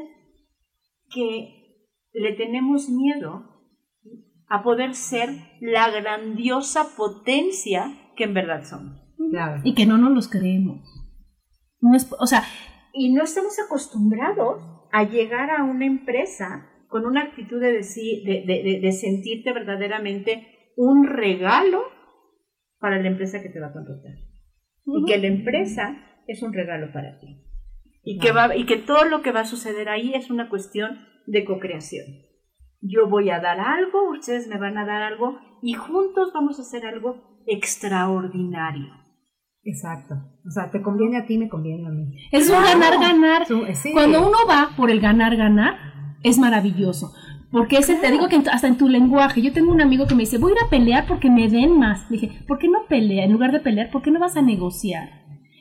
[1.12, 3.55] que le tenemos miedo
[4.48, 5.30] a poder ser
[5.60, 9.00] la grandiosa potencia que en verdad somos.
[9.30, 9.60] Claro.
[9.64, 10.80] Y que no nos los creemos.
[11.80, 12.42] No es, o sea,
[12.92, 18.80] y no estamos acostumbrados a llegar a una empresa con una actitud de, decir, de,
[18.80, 21.82] de, sentirte verdaderamente un regalo
[22.78, 24.14] para la empresa que te va a contratar.
[24.86, 27.42] Y que la empresa es un regalo para ti.
[28.02, 31.06] Y, que va, y que todo lo que va a suceder ahí es una cuestión
[31.26, 32.06] de co-creación.
[32.88, 36.62] Yo voy a dar algo, ustedes me van a dar algo y juntos vamos a
[36.62, 38.92] hacer algo extraordinario.
[39.62, 40.14] Exacto.
[40.46, 42.16] O sea, te conviene a ti, me conviene a mí.
[42.30, 43.46] Es un ganar-ganar.
[43.92, 45.74] Cuando uno va por el ganar-ganar,
[46.22, 47.12] es maravilloso.
[47.50, 50.22] Porque ese, te digo que hasta en tu lenguaje, yo tengo un amigo que me
[50.22, 52.08] dice, voy a ir a pelear porque me den más.
[52.08, 53.24] dije, ¿por qué no pelea?
[53.24, 55.08] En lugar de pelear, ¿por qué no vas a negociar?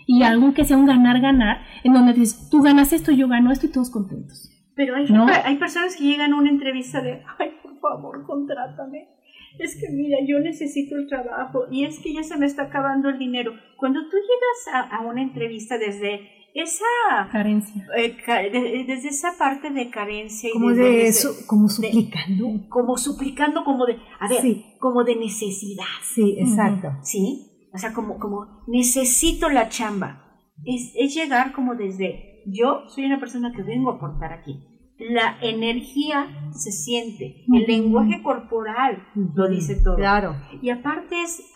[0.06, 3.66] Y algo que sea un ganar-ganar, en donde dices, tú ganas esto, yo gano esto
[3.66, 4.55] y todos contentos.
[4.76, 5.06] Pero hay,
[5.44, 9.16] hay personas que llegan a una entrevista de, ay, por favor, contrátame
[9.60, 13.10] es que mira, yo necesito el trabajo y es que ya se me está acabando
[13.10, 13.54] el dinero.
[13.78, 16.86] Cuando tú llegas a, una entrevista desde esa
[17.32, 23.86] carencia, eh, desde esa parte de carencia como de, eso, como suplicando, como suplicando, como
[23.86, 24.42] de, a ver,
[24.80, 25.84] como de necesidad.
[26.14, 26.90] Sí, exacto.
[27.02, 30.22] Sí, o sea, como, como necesito la chamba.
[30.64, 34.60] Es, es llegar como desde, yo soy una persona que vengo a aportar aquí
[34.98, 39.06] la energía se siente, el lenguaje corporal
[39.36, 39.98] lo dice todo.
[39.98, 40.36] Claro.
[40.62, 41.52] Y aparte es,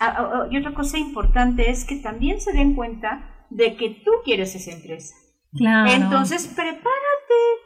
[0.51, 4.71] y otra cosa importante es que también se den cuenta de que tú quieres esa
[4.71, 5.15] empresa.
[5.53, 5.89] Claro.
[5.89, 6.89] Entonces, prepárate.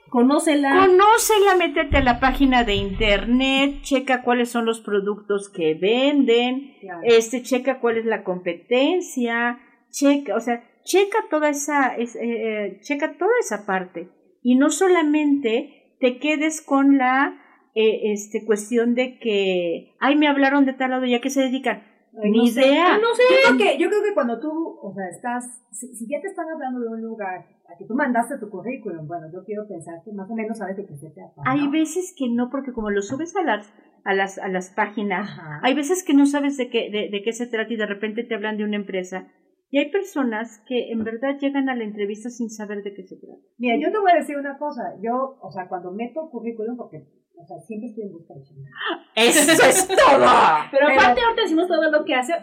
[0.10, 0.78] Conócela.
[0.78, 7.42] Conócela, métete a la página de internet, checa cuáles son los productos que venden, este,
[7.42, 9.60] checa cuál es la competencia,
[9.90, 14.10] checa, o sea, checa toda esa, eh, eh, checa toda esa parte
[14.41, 17.39] y no solamente te quedes con la
[17.76, 21.84] eh, este, cuestión de que, ay, me hablaron de tal lado, ¿ya que se dedican?
[22.22, 23.00] Ni idea.
[23.00, 23.24] No sé.
[23.28, 26.46] Yo creo, que, yo creo que cuando tú, o sea, estás, si, ya te están
[26.48, 30.12] hablando de un lugar a que tú mandaste tu currículum, bueno, yo quiero pensar que
[30.12, 31.41] más o menos sabes de qué se trata.
[31.46, 35.28] Hay veces que no, porque como lo subes a las, a las, a las páginas,
[35.63, 38.24] hay veces que no sabes de qué, de, de qué se trata y de repente
[38.24, 39.32] te hablan de una empresa
[39.74, 43.18] y hay personas que en verdad llegan a la entrevista sin saber de qué se
[43.18, 43.42] trata.
[43.58, 44.84] Mira, yo te voy a decir una cosa.
[45.02, 46.98] Yo, o sea, cuando meto currículum, porque,
[47.36, 48.70] o sea, siempre estoy en busca de chamba.
[49.16, 50.28] ¡Eso es todo!
[50.70, 52.34] Pero, aparte ahorita decimos todo lo que hace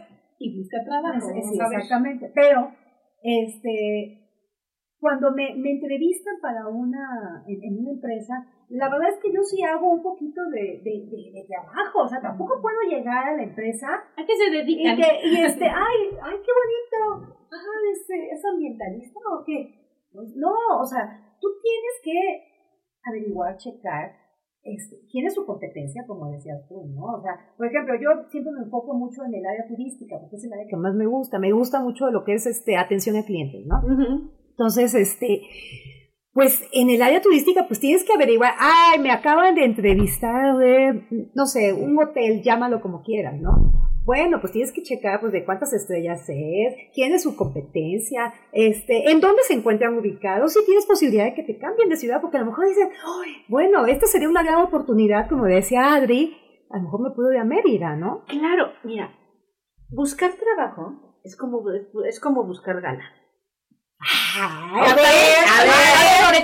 [0.40, 1.20] y busca trabajo.
[1.20, 2.32] Sí, exactamente.
[2.34, 2.72] Pero,
[3.22, 4.29] este,
[5.00, 9.62] cuando me, me entrevistan para una, en, una empresa, la verdad es que yo sí
[9.62, 13.88] hago un poquito de, de, de, trabajo, o sea, tampoco puedo llegar a la empresa.
[13.88, 14.98] ¿A qué se dedican?
[14.98, 19.74] Y, y este, ay, ay, qué bonito, ah, ¿es, ¿es ambientalista o qué?
[20.12, 24.12] Pues no, o sea, tú tienes que averiguar, checar,
[24.62, 27.16] este, quién es su competencia, como decías tú, ¿no?
[27.16, 30.44] O sea, por ejemplo, yo siempre me enfoco mucho en el área turística, porque es
[30.44, 31.38] el área que más me gusta.
[31.38, 33.80] Me gusta mucho lo que es este atención a clientes, ¿no?
[34.60, 35.40] Entonces, este,
[36.34, 41.30] pues en el área turística, pues tienes que averiguar, ay, me acaban de entrevistar de,
[41.34, 43.72] no sé, un hotel, llámalo como quieras, ¿no?
[44.04, 49.10] Bueno, pues tienes que checar, pues, de cuántas estrellas es, quién es su competencia, este,
[49.10, 52.36] en dónde se encuentran ubicados, si tienes posibilidad de que te cambien de ciudad, porque
[52.36, 52.90] a lo mejor dicen,
[53.48, 56.36] bueno, esta sería una gran oportunidad, como decía Adri,
[56.68, 58.26] a lo mejor me puedo ir a Mérida, ¿no?
[58.26, 59.10] Claro, mira,
[59.88, 61.62] buscar trabajo es como,
[62.06, 63.19] es como buscar gala
[64.02, 65.04] a ver,
[65.46, 66.40] a ver,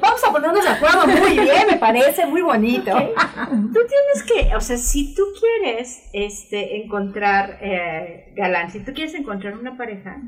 [0.00, 2.92] vamos a ponernos de acuerdo muy bien, me parece muy bonito.
[3.50, 9.14] Tú tienes que, o sea, si tú quieres este, encontrar eh, galán, si tú quieres
[9.14, 10.18] encontrar una pareja,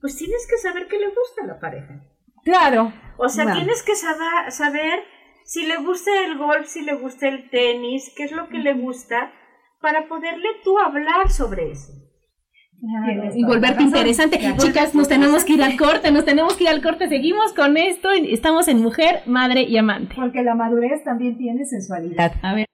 [0.00, 2.00] pues tienes que saber qué le gusta a la pareja.
[2.44, 2.92] Claro.
[3.18, 5.04] O sea, tienes que saber, saber
[5.44, 8.74] si le gusta el golf, si le gusta el tenis, qué es lo que le
[8.74, 9.32] gusta,
[9.80, 12.02] para poderle tú hablar sobre eso
[13.34, 14.40] y volverte interesante.
[14.58, 17.08] Chicas, nos tenemos que ir al corte, nos tenemos que ir al corte.
[17.08, 18.10] Seguimos con esto.
[18.10, 20.14] Estamos en Mujer, Madre y Amante.
[20.16, 22.32] Porque la madurez también tiene sensualidad.
[22.42, 22.71] A ver.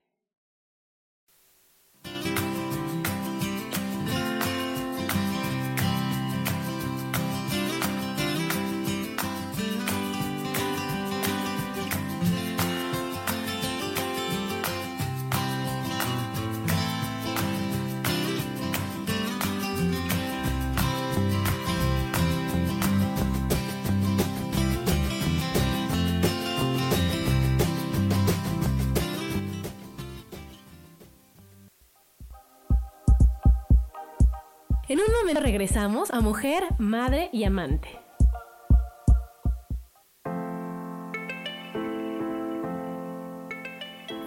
[34.90, 37.90] En un momento regresamos a mujer, madre y amante.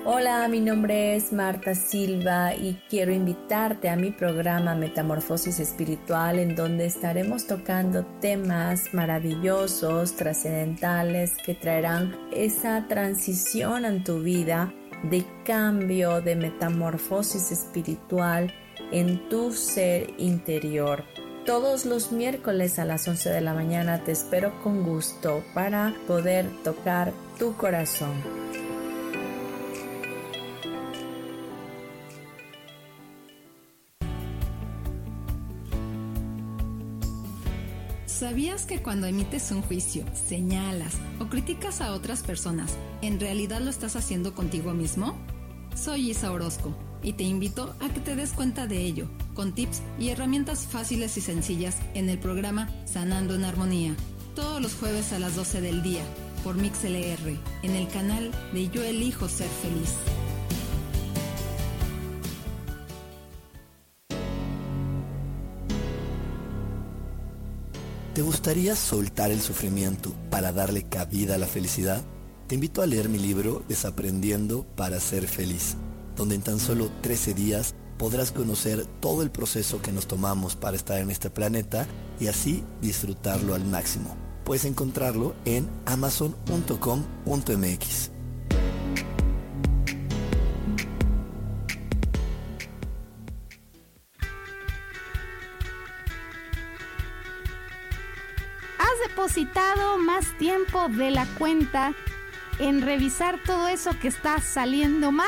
[0.06, 6.56] Hola, mi nombre es Marta Silva y quiero invitarte a mi programa Metamorfosis Espiritual en
[6.56, 14.72] donde estaremos tocando temas maravillosos, trascendentales que traerán esa transición en tu vida
[15.10, 18.54] de cambio, de metamorfosis espiritual
[18.92, 21.04] en tu ser interior.
[21.46, 26.46] Todos los miércoles a las 11 de la mañana te espero con gusto para poder
[26.64, 28.14] tocar tu corazón.
[38.06, 43.72] ¿Sabías que cuando emites un juicio, señalas o criticas a otras personas, en realidad lo
[43.72, 45.18] estás haciendo contigo mismo?
[45.76, 49.82] Soy Isa Orozco y te invito a que te des cuenta de ello, con tips
[50.00, 53.96] y herramientas fáciles y sencillas en el programa Sanando en Armonía,
[54.36, 56.04] todos los jueves a las 12 del día,
[56.44, 59.96] por MixLR, en el canal de Yo Elijo Ser Feliz.
[68.14, 72.04] ¿Te gustaría soltar el sufrimiento para darle cabida a la felicidad?
[72.48, 75.78] Te invito a leer mi libro Desaprendiendo para ser feliz,
[76.16, 80.76] donde en tan solo 13 días podrás conocer todo el proceso que nos tomamos para
[80.76, 81.88] estar en este planeta
[82.20, 84.16] y así disfrutarlo al máximo.
[84.44, 88.12] Puedes encontrarlo en amazon.com.mx.
[98.80, 101.94] has depositado más tiempo de la cuenta
[102.60, 105.28] en revisar todo eso que está saliendo mal.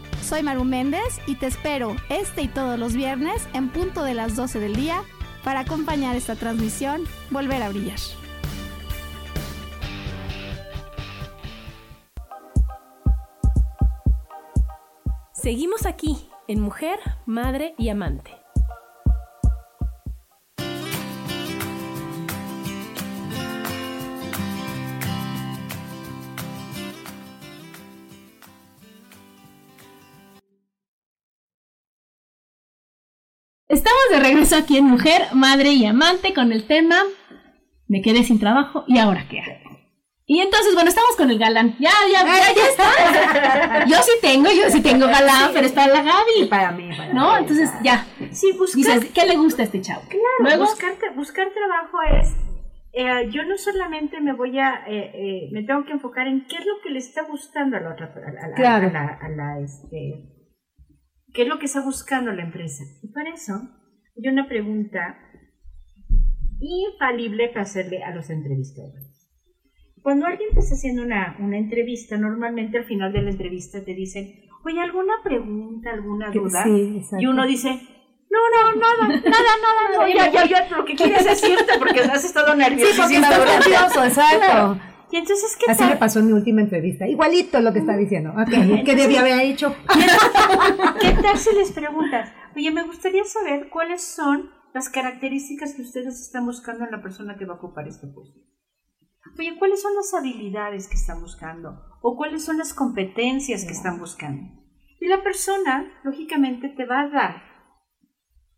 [0.21, 4.35] Soy Maru Méndez y te espero este y todos los viernes en punto de las
[4.35, 5.03] 12 del día
[5.43, 7.99] para acompañar esta transmisión Volver a Brillar.
[15.33, 18.40] Seguimos aquí en Mujer, Madre y Amante.
[33.71, 37.03] Estamos de regreso aquí en Mujer, Madre y Amante con el tema
[37.87, 39.61] Me quedé sin trabajo y ahora qué hago.
[40.25, 41.75] Y entonces, bueno, estamos con el galán.
[41.77, 43.85] Ya, ya, ya, ya está.
[43.85, 46.45] Yo sí tengo, yo sí tengo galán, pero está la Gaby.
[46.49, 47.31] Para mí, para ¿No?
[47.33, 48.05] mí, Entonces, para- ya.
[48.31, 50.01] Sí, buscar, Dices, ¿qué le gusta a este chavo?
[50.07, 52.29] claro, Luego, buscar, buscar trabajo es,
[52.93, 56.55] eh, yo no solamente me voy a, eh, eh, me tengo que enfocar en qué
[56.57, 58.87] es lo que le está gustando a la otra, a la, a la- Claro.
[58.87, 60.30] a la- a la, este,
[61.33, 62.83] qué es lo que está buscando la empresa.
[63.01, 63.53] Y para eso,
[64.17, 65.17] hay una pregunta
[66.59, 69.07] infalible que hacerle a los entrevistadores.
[70.01, 73.93] Cuando alguien te está haciendo una, una entrevista, normalmente al final de la entrevista te
[73.93, 74.33] dicen,
[74.65, 76.63] oye, ¿alguna pregunta, alguna duda?
[76.63, 77.69] sí, y uno dice,
[78.29, 78.39] no,
[78.73, 82.53] no, nada, nada, nada, no, ya, ya, ya, lo que quieres decirte porque has estado
[82.53, 83.01] Sí, nervioso.
[83.01, 84.79] porque está nervioso, exacto.
[85.11, 85.99] Y entonces, ¿qué Así me tal?
[85.99, 87.05] pasó en mi última entrevista.
[87.07, 88.31] Igualito lo que está diciendo.
[88.31, 88.49] Ok,
[88.85, 89.75] ¿Qué debía haber hecho?
[91.01, 96.19] ¿Qué tal si les preguntas, oye, me gustaría saber cuáles son las características que ustedes
[96.19, 98.39] están buscando en la persona que va a ocupar este puesto?
[99.37, 101.81] Oye, ¿cuáles son las habilidades que están buscando?
[102.01, 104.43] ¿O cuáles son las competencias que están buscando?
[104.99, 107.43] Y la persona, lógicamente, te va a dar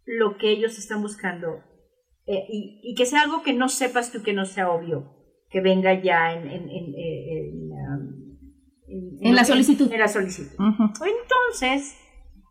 [0.06, 1.64] lo que ellos están buscando
[2.26, 5.23] eh, y, y que sea algo que no sepas tú, que no sea obvio,
[5.54, 8.38] que venga ya en, en, en, en, um,
[8.88, 9.90] en- En la solicitud.
[9.94, 10.52] En la solicitud.
[10.60, 11.96] Entonces,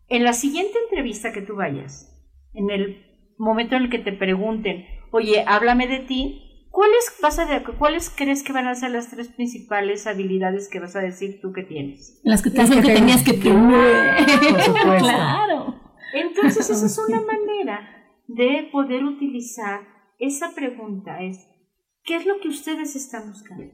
[0.08, 2.09] en la siguiente entrevista que tú vayas,
[2.55, 3.05] en el
[3.38, 8.42] momento en el que te pregunten, oye, háblame de ti, ¿cuáles, vas a ¿cuáles crees
[8.42, 12.20] que van a ser las tres principales habilidades que vas a decir tú que tienes?
[12.24, 14.16] las que te Las que que te- tenías que tener.
[14.48, 14.98] Por supuesto.
[15.09, 15.74] Claro.
[16.14, 17.80] Entonces, esa es una manera
[18.28, 19.80] de poder utilizar
[20.18, 21.48] esa pregunta, es,
[22.05, 23.64] ¿qué es lo que ustedes están buscando?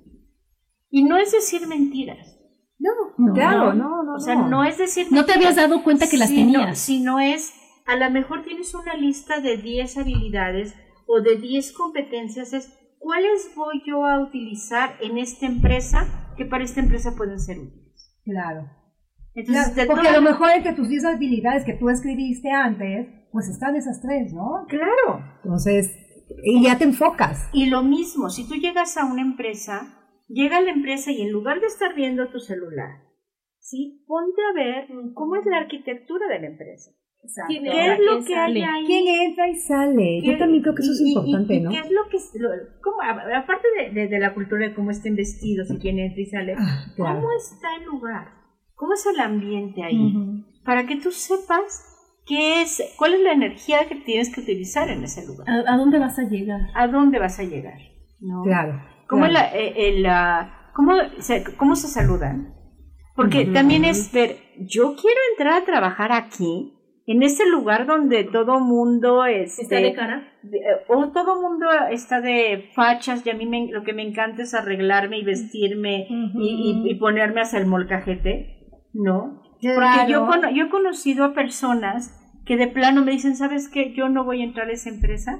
[0.90, 2.36] Y no es decir mentiras.
[2.78, 3.32] No, No.
[3.34, 4.14] claro, no, no.
[4.14, 6.78] O sea, no es decir No te habías dado cuenta que las sino- tenías.
[6.78, 7.52] Sino es,
[7.86, 10.74] a lo mejor tienes una lista de 10 habilidades
[11.06, 16.64] o de 10 competencias, es cuáles voy yo a utilizar en esta empresa que para
[16.64, 18.14] esta empresa pueden ser útiles.
[18.24, 18.70] Claro.
[19.34, 23.48] Entonces, Claro, porque a lo mejor entre tus 10 habilidades que tú escribiste antes, pues
[23.48, 24.64] están esas tres, ¿no?
[24.68, 25.22] Claro.
[25.42, 25.90] Entonces,
[26.44, 27.48] y ya te enfocas.
[27.52, 29.94] Y lo mismo, si tú llegas a una empresa,
[30.28, 33.02] llega a la empresa y en lugar de estar viendo tu celular,
[33.58, 34.04] ¿sí?
[34.06, 36.90] Ponte a ver cómo es la arquitectura de la empresa.
[37.48, 38.64] ¿Quién ¿Qué entra, es lo que sale?
[38.64, 38.86] hay ahí?
[38.86, 40.20] ¿Quién entra y sale?
[40.22, 41.70] Yo ¿Qué- también creo que eso es y- importante, y ¿no?
[41.70, 42.50] ¿Qué es lo que lo-
[42.80, 46.26] cómo- aparte de, de- de la cultura de cómo estén vestidos y quién entra y
[46.26, 47.16] sale, Ah, claro.
[47.20, 48.28] cómo está el lugar,
[48.76, 50.14] cómo es el ambiente ahí,
[50.64, 51.97] para que tú sepas
[52.28, 55.76] qué es, cuál es la energía que tienes que utilizar en ese lugar, ¿A, a
[55.76, 56.60] dónde vas a llegar?
[56.74, 57.78] a dónde vas a llegar,
[58.20, 58.42] ¿no?
[58.42, 58.80] Claro.
[59.08, 59.32] ¿Cómo, claro.
[59.34, 62.54] la- eh, el, ah, cómo, se, ¿Cómo se saludan?
[63.16, 66.74] Porque también es ver, yo quiero entrar a trabajar aquí,
[67.06, 70.28] en este lugar donde todo mundo este, ¿Está de cara?
[70.42, 74.02] de- eh, o todo mundo está de fachas y a mí me- lo que me
[74.06, 76.06] encanta es arreglarme y vestirme
[76.38, 78.58] y, y- y ponerme hasta el molcajete,
[78.92, 79.40] ¿no?
[79.74, 80.26] Porque yo,
[80.66, 82.14] he conocido a personas
[82.46, 83.92] que de plano me dicen, ¿sabes qué?
[83.94, 85.38] Yo no voy a entrar a esa empresa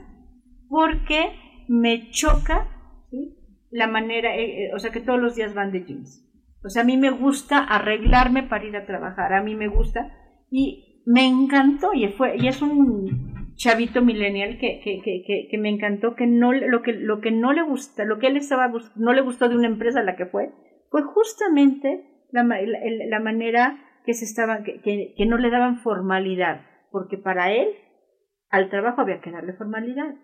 [0.69, 1.33] porque
[1.69, 2.69] me choca
[3.11, 3.35] ¿sí?
[3.71, 6.25] la manera, eh, eh, o sea, que todos los días van de jeans.
[6.65, 10.13] O sea, a mí me gusta arreglarme para ir a trabajar, a mí me gusta
[10.51, 15.59] y me encantó y fue y es un chavito millennial que, que, que, que, que
[15.59, 18.37] me encantó que no le- lo que lo que no le gusta, lo que él
[18.37, 20.51] estaba no le gustó de una empresa a la que fue,
[20.91, 23.79] fue justamente la, la manera
[24.09, 27.69] que se estaba que, que, que no le daban formalidad, porque para él
[28.49, 30.15] al trabajo había que darle formalidad.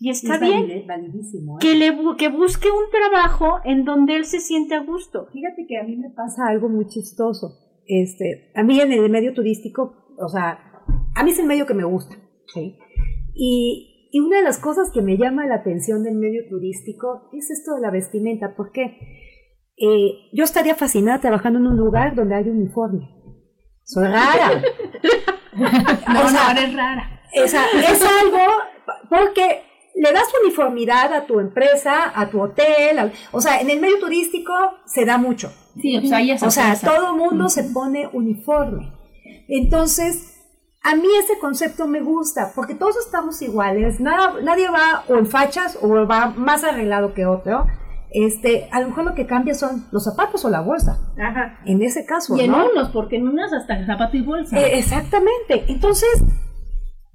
[0.00, 1.56] Y está Es bien validísimo.
[1.56, 1.58] ¿eh?
[1.60, 5.26] que le que busque un trabajo en donde él se siente a gusto.
[5.30, 7.82] Fíjate que a mí me pasa algo muy chistoso.
[7.86, 10.60] Este, a mí en el medio turístico, o sea,
[11.14, 12.16] a mí es el medio que me gusta,
[12.54, 12.78] ¿sí?
[13.34, 17.50] Y, y una de las cosas que me llama la atención del medio turístico es
[17.50, 18.96] esto de la vestimenta, porque
[19.80, 23.17] eh, yo estaría fascinada trabajando en un lugar donde hay uniforme.
[23.88, 24.62] Soy rara.
[25.58, 27.20] No, O sea, no, eres rara.
[27.32, 28.38] es algo
[29.08, 29.64] porque
[29.96, 34.52] le das uniformidad a tu empresa, a tu hotel, o sea, en el medio turístico
[34.86, 35.52] se da mucho.
[35.80, 38.92] Sí, pues ahí O sea, todo mundo se pone uniforme.
[39.48, 40.36] Entonces,
[40.82, 45.26] a mí ese concepto me gusta, porque todos estamos iguales, nada, nadie va o en
[45.26, 47.66] fachas o va más arreglado que otro.
[48.10, 50.98] Este, a lo mejor lo que cambia son los zapatos o la bolsa.
[51.20, 51.60] Ajá.
[51.66, 52.70] En ese caso, Y en ¿no?
[52.70, 54.58] unos, porque en unas hasta zapato y bolsa.
[54.58, 55.64] Eh, exactamente.
[55.68, 56.08] Entonces,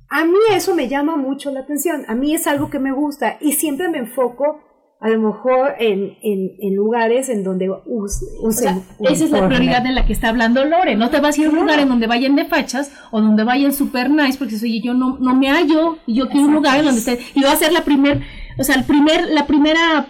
[0.09, 2.03] a mí eso me llama mucho la atención.
[2.07, 4.59] A mí es algo que me gusta y siempre me enfoco
[4.99, 9.31] a lo mejor en, en, en lugares en donde us- O sea, usen esa es
[9.31, 10.95] la prioridad de la que está hablando Lore.
[10.95, 13.43] No te vas a ir a un lugar en donde vayan de fachas o donde
[13.43, 16.77] vayan super nice, porque oye, yo no, no me hallo y yo quiero un lugar
[16.79, 17.19] en donde esté.
[17.35, 18.21] Y va a ser la primer,
[18.57, 20.07] o sea, el primer, la primera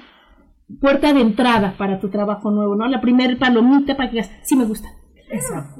[0.79, 2.87] puerta de entrada para tu trabajo nuevo, ¿no?
[2.87, 4.87] La primer palomita para que digas, sí me gusta.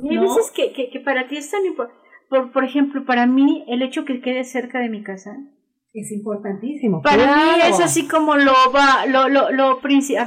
[0.02, 0.22] Y hay ¿No?
[0.24, 2.02] veces que, que, que para ti es tan importante.
[2.30, 5.36] Por, por ejemplo, para mí, el hecho que quede cerca de mi casa.
[5.94, 7.02] Es importantísimo.
[7.04, 7.36] Para claro.
[7.52, 9.80] mí es así como lo va, lo, lo, lo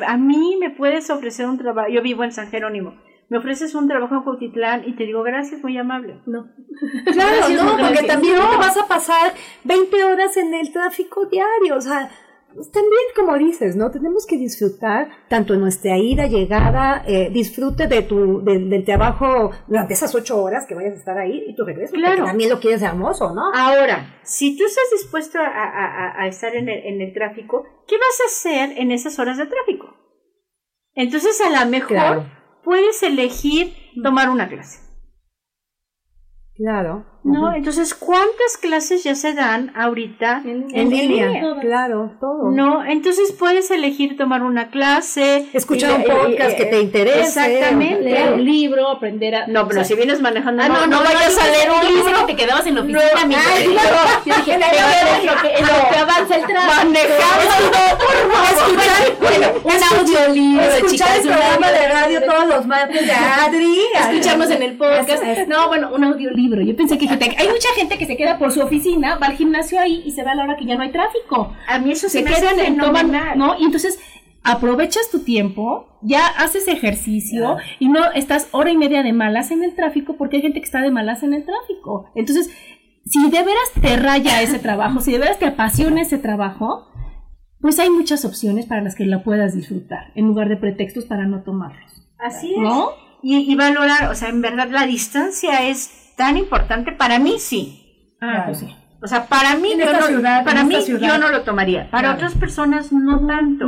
[0.06, 1.88] a, mí me puedes ofrecer un trabajo.
[1.90, 2.94] Yo vivo en San Jerónimo.
[3.28, 6.20] Me ofreces un trabajo en Cuautitlán y te digo gracias, muy amable.
[6.26, 6.46] No.
[7.12, 8.06] Claro, Gracias, no, no, porque gracias.
[8.06, 8.58] también no te No.
[8.58, 9.32] vas a pasar
[9.64, 12.08] 20 horas en el tráfico diario, o sea,
[12.56, 13.90] pues también como dices, ¿no?
[13.92, 19.94] Tenemos que disfrutar tanto nuestra ida, llegada, eh, disfrute de tu, del- del trabajo durante
[19.94, 22.24] esas 8 horas que vayas a estar ahí y tu regreso, Claro.
[22.24, 23.52] también lo quieres hermoso, ¿no?
[23.54, 25.48] Ahora, si tú estás dispuesto a, a-
[26.18, 29.36] a- a estar en el, en el tráfico, ¿qué vas a hacer en esas horas
[29.38, 29.94] de tráfico?
[30.94, 32.26] Entonces, a lo mejor Claro.
[32.64, 34.80] puedes elegir tomar una clase.
[36.54, 37.04] Claro.
[37.26, 37.52] ¿No?
[37.54, 41.56] Entonces, ¿cuántas clases ya se dan ahorita en, En línea, línea?
[41.60, 42.50] claro, todo.
[42.52, 46.80] No, entonces puedes elegir tomar una clase, Escuchar y- un y- podcast y- que te
[46.80, 47.20] interese.
[47.20, 48.02] Exactamente.
[48.02, 49.46] Leer un libro, aprender a.
[49.48, 52.26] No, pero o sea, si vienes manejando, Ah, no, no, vayas a leer un libro.
[52.26, 53.40] que te quedabas en la oficina, No, amigo.
[53.56, 53.72] ay, no.
[54.24, 54.66] Yo dije, en lo
[55.42, 56.84] que, en lo que avanza el tráfico.
[56.84, 59.16] Manejando, por favor.
[59.20, 63.78] Bueno, un audiolibro, Escuchar el programa de radio todos los martes de Adri.
[63.94, 65.22] escucharnos en el podcast.
[65.48, 66.62] No, bueno, un audiolibro.
[66.62, 69.80] Yo pensé que hay mucha gente que se queda por su oficina, va al gimnasio
[69.80, 71.52] ahí y se va a la hora que ya no hay tráfico.
[71.66, 73.38] A mí eso Se se me hace quedan en toman, fenomenal.
[73.38, 73.58] ¿no?
[73.58, 73.98] Y entonces
[74.42, 79.64] aprovechas tu tiempo, ya haces ejercicio y no estás hora y media de malas en
[79.64, 82.10] el tráfico porque hay gente que está de malas en el tráfico.
[82.14, 82.50] Entonces,
[83.04, 86.86] si de veras te raya ese trabajo, si de veras te apasiona ese trabajo,
[87.60, 91.26] pues hay muchas opciones para las que la puedas disfrutar, en lugar de pretextos para
[91.26, 92.06] no tomarlos.
[92.18, 92.58] Así es.
[92.58, 92.90] ¿No?
[93.22, 98.14] Y, y valorar, o sea, en verdad la distancia es tan importante para mí, sí.
[98.20, 98.74] Ah, pues sí.
[99.02, 101.06] O sea, para mí, yo no, ciudad, para mí ciudad.
[101.06, 101.90] yo no lo tomaría.
[101.90, 102.14] Para Claro.
[102.16, 103.66] otras personas no tanto.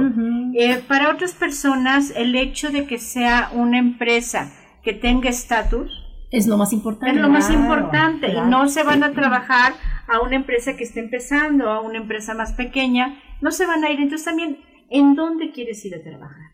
[0.55, 4.51] Eh, para otras personas el hecho de que sea una empresa
[4.83, 5.93] que tenga estatus,
[6.31, 7.15] es lo más importante.
[7.15, 8.31] Es lo más Claro, importante.
[8.31, 8.47] claro.
[8.49, 9.75] Y no se van a trabajar
[10.09, 13.19] a una empresa que esté empezando, a una empresa más pequeña.
[13.41, 14.01] No se van a ir.
[14.01, 14.59] Entonces también,
[14.91, 16.51] ¿en dónde quieres ir a trabajar?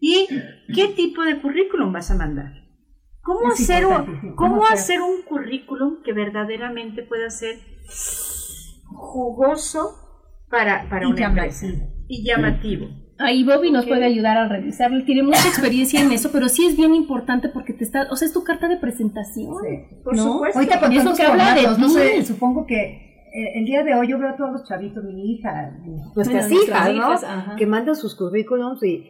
[0.00, 0.26] ¿Y
[0.74, 2.52] qué tipo de currículum vas a mandar?
[3.38, 4.12] ¿Cómo, Es hacer, un, sí.
[4.20, 4.78] ¿cómo ¿Cómo hacer?
[4.78, 7.56] hacer un currículum que verdaderamente pueda ser
[8.86, 9.90] jugoso
[10.48, 11.66] para, para Y una empresa?
[12.08, 12.88] Y llamativo.
[13.18, 15.04] Ahí Bobby nos puede ayudar a revisarlo.
[15.04, 18.26] Tiene mucha experiencia en eso, pero sí es bien importante porque te está, o sea,
[18.26, 19.54] es tu carta de presentación.
[20.02, 20.22] Por ¿no?
[20.22, 20.58] supuesto.
[20.58, 24.08] Ahorita con eso que habla de no sé, supongo que eh, el día de hoy
[24.08, 25.70] yo veo a todos los chavitos, mi hija,
[26.14, 26.94] nuestras Bueno, hijas, ¿no?
[26.94, 27.56] hijas, ajá.
[27.56, 29.06] que mandan sus currículums y,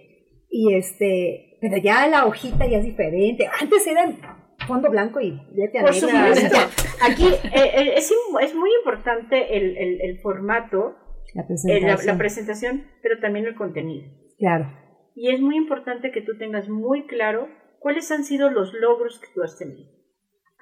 [0.51, 3.49] y este, pero ya la hojita ya es diferente.
[3.61, 4.17] Antes eran
[4.67, 6.35] fondo blanco y letra Por negra.
[6.35, 6.59] supuesto.
[7.03, 10.97] Aquí eh, eh, es, es muy importante el, el- el formato,
[11.35, 12.07] La eh, la, presentación.
[12.07, 14.11] la presentación, pero también el contenido.
[14.39, 14.71] Claro.
[15.15, 17.49] Y es muy importante que tú tengas muy claro
[17.79, 19.91] cuáles han sido los logros que tú has tenido.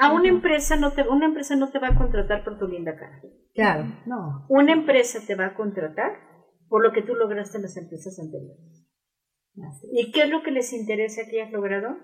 [0.00, 2.94] A una empresa no te, una empresa no te va a contratar por tu linda
[2.96, 3.20] cara.
[3.54, 4.46] Claro, no.
[4.48, 6.12] Una empresa te va a contratar
[6.68, 8.77] por lo que tú lograste en las empresas anteriores.
[9.92, 11.96] ¿Y qué es lo que les interesa que hayas logrado?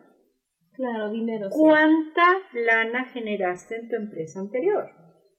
[0.72, 1.50] Claro, dinero.
[1.50, 1.56] sí.
[1.58, 4.90] ¿Cuánta lana generaste en tu empresa anterior?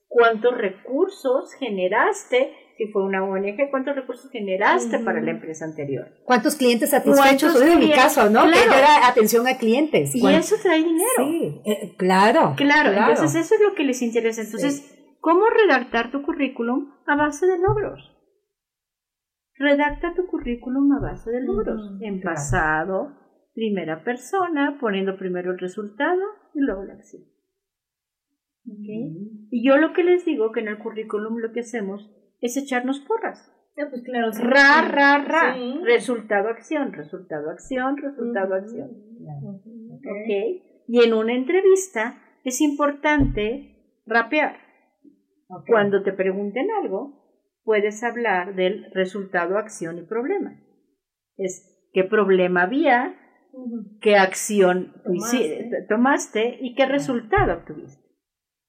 [0.07, 2.53] ¿Cuántos recursos generaste?
[2.77, 6.07] Si fue una ONG, ¿cuántos recursos generaste para la empresa anterior?
[6.25, 7.53] ¿Cuántos clientes satisfechos?
[7.53, 8.43] ¿Cuántos en mi caso, ¿no?
[8.45, 8.71] Que Claro.
[8.71, 10.13] yo era atención a clientes.
[10.15, 11.05] Y ¿Cuán- eso trae dinero.
[11.17, 12.53] Sí, eh, claro.
[12.57, 14.41] Claro, entonces eso es lo que les interesa.
[14.41, 18.14] Entonces, ¿cómo redactar tu currículum a base de logros?
[19.57, 21.97] Redacta tu currículum a base de logros.
[22.01, 23.13] en pasado,
[23.53, 26.21] primera persona, poniendo primero el resultado
[26.53, 27.23] y luego la acción.
[28.67, 29.47] ¿Ok?
[29.51, 32.99] Y yo lo que les digo que en el currículum lo que hacemos es echarnos
[33.01, 33.51] porras.
[33.77, 34.41] Ah, pues claro, sí.
[34.41, 35.53] Ra, ra, ra.
[35.55, 35.79] Sí.
[35.83, 38.89] Resultado, acción, resultado, acción, resultado, acción.
[39.99, 40.63] ¿Ok?
[40.87, 43.75] Y en una entrevista es importante
[44.05, 44.57] rapear.
[45.67, 47.24] Cuando te pregunten algo,
[47.65, 50.53] puedes hablar del resultado, acción y problema.
[51.35, 53.15] Es qué problema había,
[54.01, 54.93] qué acción
[55.89, 58.01] tomaste y qué resultado obtuviste.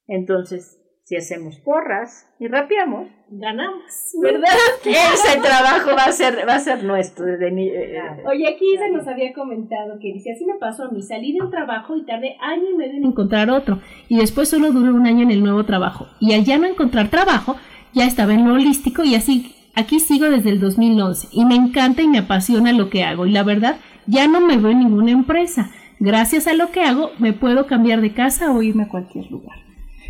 [0.07, 3.83] Entonces, si hacemos porras y rapeamos, Ganamos,
[4.21, 4.47] ¿verdad?
[4.85, 7.25] Ese trabajo va a ser, va a ser nuestro.
[7.25, 10.91] de ni- eh, Oye, aquí se nos había comentado que dice, así me pasó a
[10.91, 14.47] mí, salí de un trabajo y tardé año y medio en encontrar otro, y después
[14.47, 17.57] solo duré un año en el nuevo trabajo, y al ya no encontrar trabajo,
[17.97, 22.01] ya estaba en lo holístico y así, aquí sigo desde el 2011, y me encanta
[22.01, 25.11] y me apasiona lo que hago, y la verdad, ya no me veo en ninguna
[25.11, 25.71] empresa.
[25.99, 29.57] Gracias a lo que hago, me puedo cambiar de casa o irme a cualquier lugar.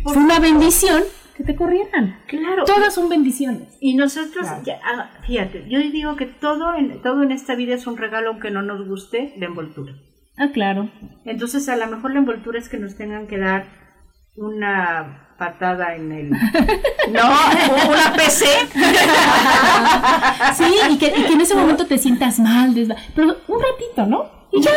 [0.04, 1.02] Fue una bendición
[1.36, 2.18] que te corrieran.
[2.26, 2.64] Claro.
[2.64, 3.78] Todas son bendiciones.
[3.80, 7.86] Y nosotros, ya, ah, fíjate, yo digo que todo en, todo en esta vida es
[7.86, 9.94] un regalo aunque no nos guste la envoltura.
[10.36, 10.90] Ah, claro.
[11.24, 13.66] Entonces a lo mejor la envoltura es que nos tengan que dar
[14.38, 16.30] una patada en el...
[17.12, 17.30] no,
[17.90, 18.46] una PC.
[20.54, 22.74] Sí, y que, y que en ese momento te sientas mal,
[23.14, 24.24] pero un ratito, ¿no?
[24.52, 24.70] Y ya.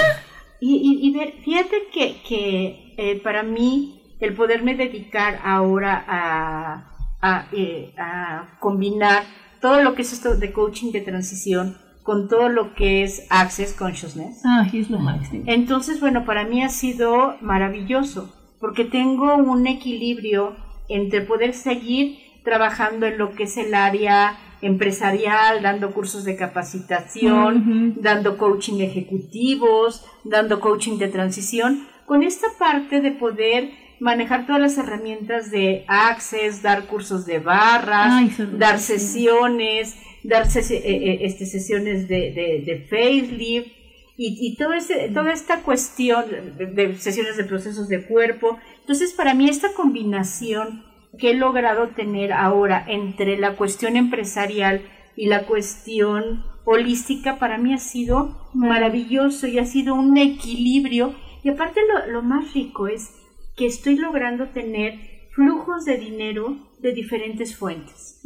[0.59, 6.91] Y, y, y ver, fíjate que, que eh, para mí el poderme dedicar ahora a,
[7.21, 9.23] a, eh, a combinar
[9.59, 13.73] todo lo que es esto de coaching de transición con todo lo que es Access
[13.73, 14.41] Consciousness.
[14.43, 15.43] Ay, es lo máximo.
[15.47, 20.55] Entonces, bueno, para mí ha sido maravilloso porque tengo un equilibrio
[20.87, 27.95] entre poder seguir trabajando en lo que es el área empresarial, dando cursos de capacitación,
[27.97, 34.77] dando coaching ejecutivos, dando coaching de transición, con esta parte de poder manejar todas las
[34.77, 42.07] herramientas de Access, dar cursos de barras, Ay, dar sesiones, dar eh, eh, este, sesiones
[42.07, 43.80] de, de, de facelift
[44.17, 46.25] y, y todo ese, toda esta cuestión
[46.57, 48.57] de, de sesiones de procesos de cuerpo.
[48.81, 50.83] Entonces, para mí esta combinación
[51.17, 54.81] que he logrado tener ahora entre la cuestión empresarial
[55.15, 61.15] y la cuestión holística, para mí ha sido maravilloso y ha sido un equilibrio.
[61.43, 63.11] Y aparte lo, lo más rico es
[63.57, 64.99] que estoy logrando tener
[65.33, 68.21] flujos de dinero de diferentes fuentes.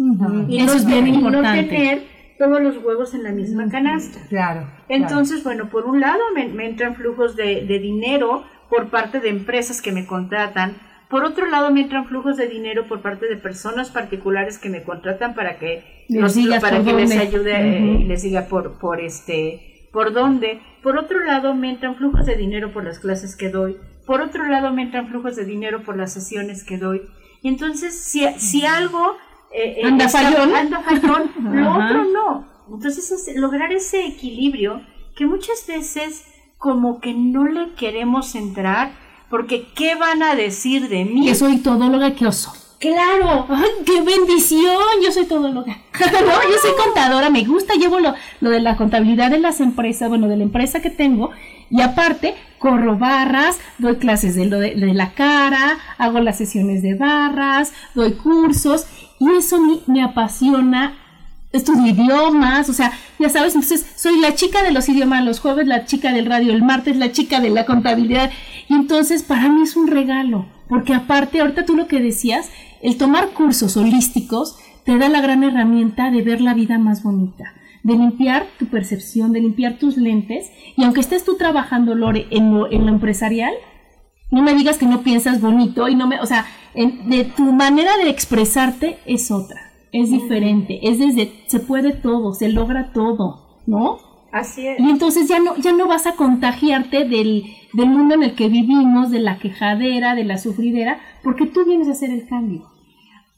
[0.48, 1.64] Y Eso no, es bien no importante.
[1.64, 2.04] tener
[2.38, 4.20] todos los huevos en la misma canasta.
[4.30, 4.68] Claro.
[4.90, 9.30] Entonces, bueno, por un lado me, me entran flujos de, de dinero por parte de
[9.30, 10.78] empresas que me contratan.
[11.10, 14.84] Por otro lado me entran flujos de dinero por parte de personas particulares que me
[14.84, 18.02] contratan para que, Les los- para que les ayude eh, Ujú.
[18.02, 20.60] y les diga por, por este por dónde.
[20.84, 23.78] Por otro lado me entran flujos de dinero por las clases que doy.
[24.06, 27.02] Por otro lado me entran flujos de dinero por las sesiones que doy.
[27.42, 29.16] Y entonces si, si algo
[29.54, 30.56] eh, eh, Anda fallón.
[30.56, 31.86] anda fallón, lo Ajá.
[31.86, 32.48] otro no.
[32.74, 34.82] Entonces es lograr ese equilibrio
[35.16, 36.26] que muchas veces
[36.58, 38.92] como que no le queremos entrar
[39.30, 41.26] porque ¿qué van a decir de mí?
[41.26, 42.54] Que soy todóloga, qué oso.
[42.80, 43.46] Claro.
[43.50, 44.78] ¡Ay, qué bendición!
[45.04, 45.78] Yo soy todóloga.
[46.00, 50.10] no, yo soy contadora, me gusta, llevo lo, lo de la contabilidad de las empresas,
[50.10, 51.32] bueno, de la empresa que tengo,
[51.70, 56.82] y aparte corro barras, doy clases de, lo de, de la cara, hago las sesiones
[56.82, 58.88] de barras, doy cursos,
[59.20, 60.96] y eso me, apasiona.
[61.52, 65.66] Estudio idiomas, o sea, ya sabes, entonces soy la chica de los idiomas los jueves,
[65.68, 68.30] la chica del radio el martes, la chica de la contabilidad,
[68.68, 72.50] y entonces para mí es un regalo, porque aparte, ahorita tú lo que decías,
[72.82, 77.54] el tomar cursos holísticos te da la gran herramienta de ver la vida más bonita,
[77.84, 82.54] de limpiar tu percepción, de limpiar tus lentes, y aunque estés tú trabajando, Lore, en
[82.54, 83.54] lo, en lo empresarial,
[84.32, 87.52] no me digas que no piensas bonito y no me, o sea, en, de tu
[87.54, 89.66] manera de expresarte es otra
[90.02, 93.98] es diferente, es desde, se puede todo, se logra todo, ¿no?
[94.32, 94.80] Así es.
[94.80, 98.50] Y entonces ya no, ya no vas a contagiarte del, del mundo en el que
[98.50, 102.68] vivimos, de la quejadera, de la sufridera, porque tú vienes a hacer el cambio.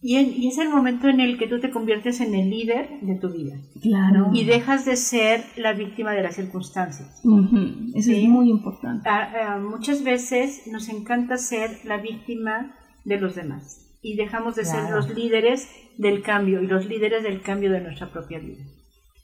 [0.02, 3.00] Y, en, y, es el momento en el que tú te conviertes en el líder
[3.02, 3.56] de tu vida.
[3.82, 4.30] Claro.
[4.32, 7.20] Y dejas de ser la víctima de las circunstancias.
[7.24, 7.92] Uh -huh.
[7.96, 8.24] Eso ¿sí?
[8.24, 9.10] es muy importante.
[9.10, 12.76] A, a, muchas veces nos encanta ser la víctima
[13.06, 14.82] de los demás y dejamos de claro.
[14.82, 15.68] ser los líderes
[15.98, 18.64] del cambio y los líderes del cambio de nuestra propia vida.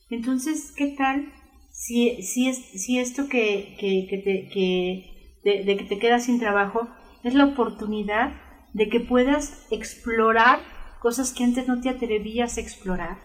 [0.09, 1.28] Entonces, ¿qué tal
[1.71, 6.26] si, si, es, si esto que, que, que te, que, de, de que te quedas
[6.26, 6.88] sin trabajo
[7.24, 8.34] es la oportunidad
[8.74, 10.59] de que puedas explorar
[10.99, 13.17] cosas que antes no te atrevías a explorar?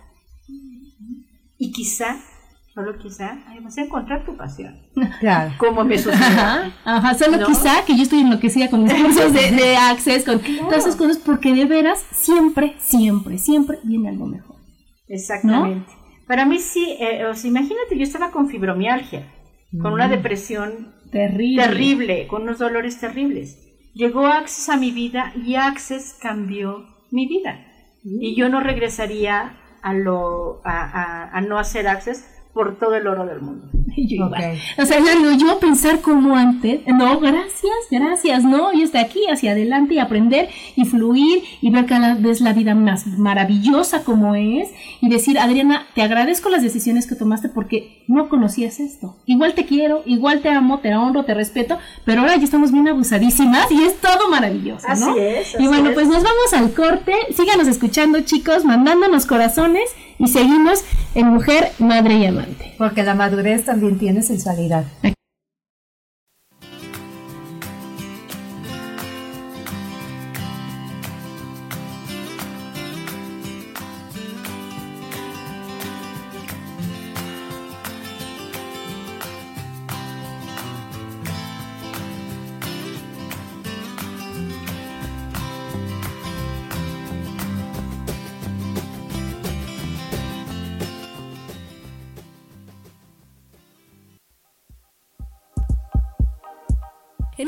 [1.59, 2.17] Y quizá
[2.79, 4.79] solo quizá vas a encontrar tu pasión.
[5.19, 5.53] Claro.
[5.59, 6.25] Como me sucedió.
[6.25, 7.47] Ajá, ajá solo ¿no?
[7.47, 10.67] quizá que yo estoy enloquecida con mis cursos de, de Access, con claro.
[10.67, 14.57] todas esas cosas, porque de veras siempre, siempre, siempre viene algo mejor.
[15.09, 15.91] Exactamente.
[15.91, 15.99] ¿no?
[16.29, 19.27] Para mí sí, eh, o sea, imagínate, yo estaba con fibromialgia,
[19.73, 19.81] mm.
[19.81, 21.63] con una depresión terrible.
[21.65, 23.59] terrible, con unos dolores terribles.
[23.99, 27.67] Llegó Access a mi vida y Access cambió mi vida.
[28.05, 33.41] Y yo no regresaría a, lo, a no hacer Access por todo el oro del
[33.41, 33.69] mundo.
[33.97, 34.59] Yo okay.
[34.79, 39.53] O sea, yo, yo pensar como antes, no, gracias, gracias, no, yo estoy aquí hacia
[39.53, 44.71] adelante y aprender y fluir y ver cada vez la vida más maravillosa como es
[45.01, 49.17] y decir, Adriana, te agradezco las decisiones que tomaste porque no conocías esto.
[49.27, 52.89] Igual te quiero, igual te amo, te honro, te respeto, pero ahora ya estamos bien
[52.89, 55.11] abusadísimas y es todo maravilloso, ¿no?
[55.11, 55.55] Así es.
[55.55, 55.95] Así y bueno, es.
[55.95, 62.19] pues nos vamos al corte, síganos escuchando chicos, mandándonos corazones y seguimos en Mujer, Madre
[62.19, 62.75] y Amante.
[62.79, 64.85] Porque la madurez también tiene sensualidad.
[65.03, 65.18] En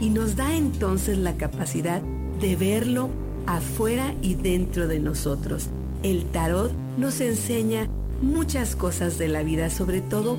[0.00, 2.02] y nos da entonces la capacidad
[2.40, 3.10] de verlo
[3.46, 5.68] afuera y dentro de nosotros.
[6.02, 7.88] El tarot nos enseña
[8.22, 10.38] muchas cosas de la vida, sobre todo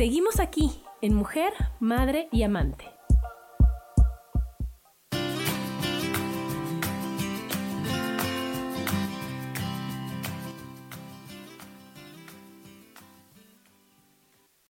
[0.00, 0.70] Seguimos aquí
[1.02, 2.86] en Mujer, Madre y Amante.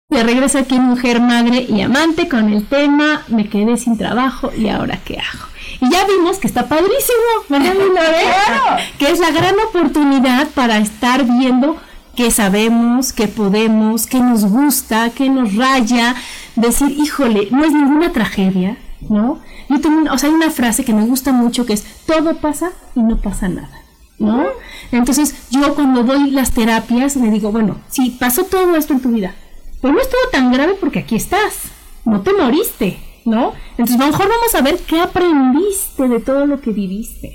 [0.08, 4.50] De regreso aquí en Mujer, Madre y Amante con el tema Me quedé sin trabajo
[4.52, 5.46] y ahora qué hago.
[5.80, 8.82] Y ya vimos que está padrísimo, ¿verdad, Claro.
[8.98, 11.76] Que es la gran oportunidad para estar viendo
[12.16, 16.14] que sabemos, que podemos, que nos gusta, que nos raya,
[16.56, 19.40] decir, híjole, no es ninguna tragedia, ¿no?
[19.68, 22.72] Yo tengo, o sea, hay una frase que me gusta mucho que es, todo pasa
[22.94, 23.82] y no pasa nada,
[24.18, 24.46] ¿no?
[24.92, 29.10] Entonces, yo cuando doy las terapias me digo, bueno, si pasó todo esto en tu
[29.10, 29.34] vida,
[29.80, 31.62] pues no estuvo tan grave porque aquí estás,
[32.04, 33.52] no te moriste, ¿no?
[33.78, 37.32] Entonces, mejor vamos a ver qué aprendiste de todo lo que viviste,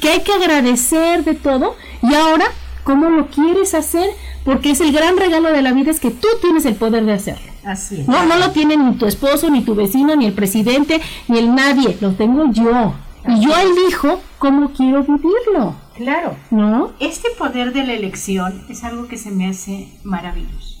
[0.00, 2.46] qué hay que agradecer de todo y ahora
[2.84, 4.08] cómo lo quieres hacer,
[4.44, 7.12] porque es el gran regalo de la vida, es que tú tienes el poder de
[7.12, 7.52] hacerlo.
[7.64, 8.08] Así es.
[8.08, 11.54] No, no lo tiene ni tu esposo, ni tu vecino, ni el presidente, ni el
[11.54, 12.94] nadie, lo tengo yo.
[13.28, 15.74] Y yo elijo cómo quiero vivirlo.
[15.96, 16.36] Claro.
[16.50, 16.92] ¿No?
[17.00, 20.78] Este poder de la elección es algo que se me hace maravilloso.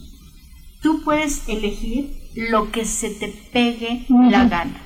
[0.80, 4.80] Tú puedes elegir lo que se te pegue la gana,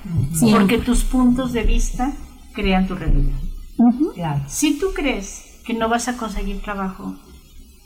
[0.51, 2.13] porque tus puntos de vista
[2.53, 3.39] crean tu realidad.
[4.15, 4.43] claro.
[4.49, 7.17] Si tú crees que no vas a conseguir trabajo,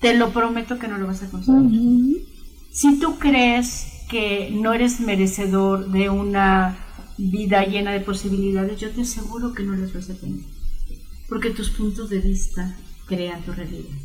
[0.00, 2.26] te lo prometo que no lo vas a conseguir.
[2.70, 6.78] Si tú crees que no eres merecedor de una
[7.18, 10.44] vida llena de posibilidades, yo te aseguro que no las vas a tener.
[11.28, 12.76] Porque tus puntos de vista
[13.06, 13.96] crean tu realidad.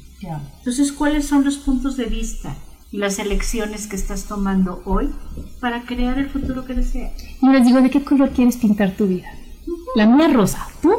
[0.60, 2.56] Entonces, ¿cuáles son los puntos de vista
[2.92, 5.10] y las elecciones que estás tomando hoy
[5.60, 7.12] para crear el futuro que deseas?
[7.42, 9.28] Y les digo, ¿de qué color quieres pintar tu vida?
[9.96, 10.94] La mía rosa, ¿tú?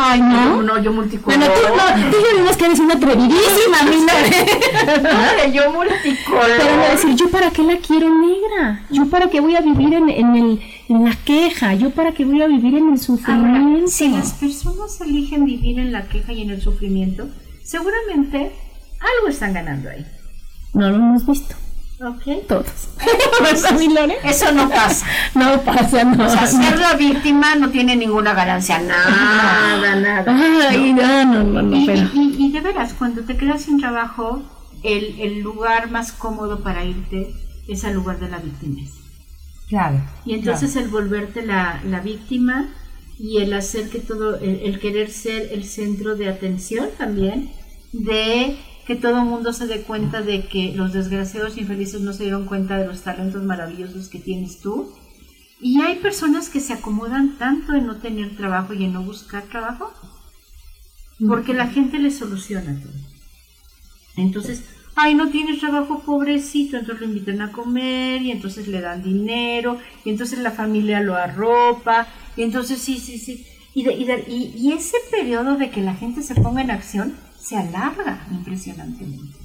[0.00, 0.62] Ay, no.
[0.62, 1.36] No, yo multicolor.
[1.36, 3.82] Bueno, tú, no, tú ya que eres una atrevidísima,
[5.02, 6.46] no, yo multicolor.
[6.56, 8.86] Pero me decir, ¿yo para qué la quiero negra?
[8.90, 11.74] ¿Yo para qué voy a vivir en, en, el, en la queja?
[11.74, 13.88] ¿Yo para qué voy a vivir en el sufrimiento?
[13.88, 17.26] si las personas eligen vivir en la queja y en el sufrimiento,
[17.64, 18.52] seguramente
[19.00, 20.06] algo están ganando ahí.
[20.74, 21.56] No lo hemos visto.
[22.00, 22.46] Ok.
[22.46, 22.88] Todos.
[24.24, 25.06] Eso no pasa.
[25.34, 26.26] No pasa, no.
[26.26, 28.78] O sea, ser la víctima no tiene ninguna ganancia.
[28.78, 30.68] Nada, nada.
[30.68, 31.76] Ay, no, no, no, no.
[31.76, 34.42] Y, de veras, cuando te quedas sin trabajo,
[34.84, 37.34] el, el, lugar más cómodo para irte
[37.66, 38.80] es al lugar de la víctima.
[39.68, 40.00] Claro.
[40.24, 42.68] Y entonces el volverte la, la, víctima
[43.18, 47.50] y el hacer que todo, el querer ser el centro de atención también
[47.92, 48.56] de
[48.88, 52.78] que todo mundo se dé cuenta de que los desgraciados infelices no se dieron cuenta
[52.78, 54.94] de los talentos maravillosos que tienes tú.
[55.60, 59.42] Y hay personas que se acomodan tanto en no tener trabajo y en no buscar
[59.42, 59.92] trabajo,
[61.18, 62.94] porque la gente le soluciona todo.
[64.16, 64.64] Entonces,
[64.96, 69.78] ay, no tienes trabajo, pobrecito, entonces lo invitan a comer y entonces le dan dinero
[70.06, 72.06] y entonces la familia lo arropa
[72.38, 73.44] y entonces sí, sí, sí.
[73.74, 78.26] Y, y, y ese periodo de que la gente se ponga en acción se alarga
[78.30, 79.38] impresionantemente.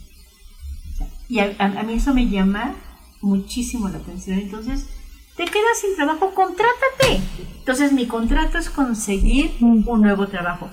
[1.30, 2.76] y a, mí eso me llama
[3.22, 4.40] muchísimo la atención.
[4.40, 4.88] Entonces,
[5.36, 7.22] te quedas sin trabajo, contrátate.
[7.58, 10.70] Entonces, mi contrato es conseguir un nuevo trabajo.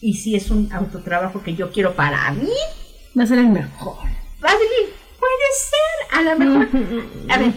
[0.00, 2.50] y si es un autotrabajo que yo quiero para mí,
[3.16, 3.98] va a ser el mejor.
[4.42, 6.68] Adri, puede ser, a lo mejor.
[7.30, 7.52] A ver,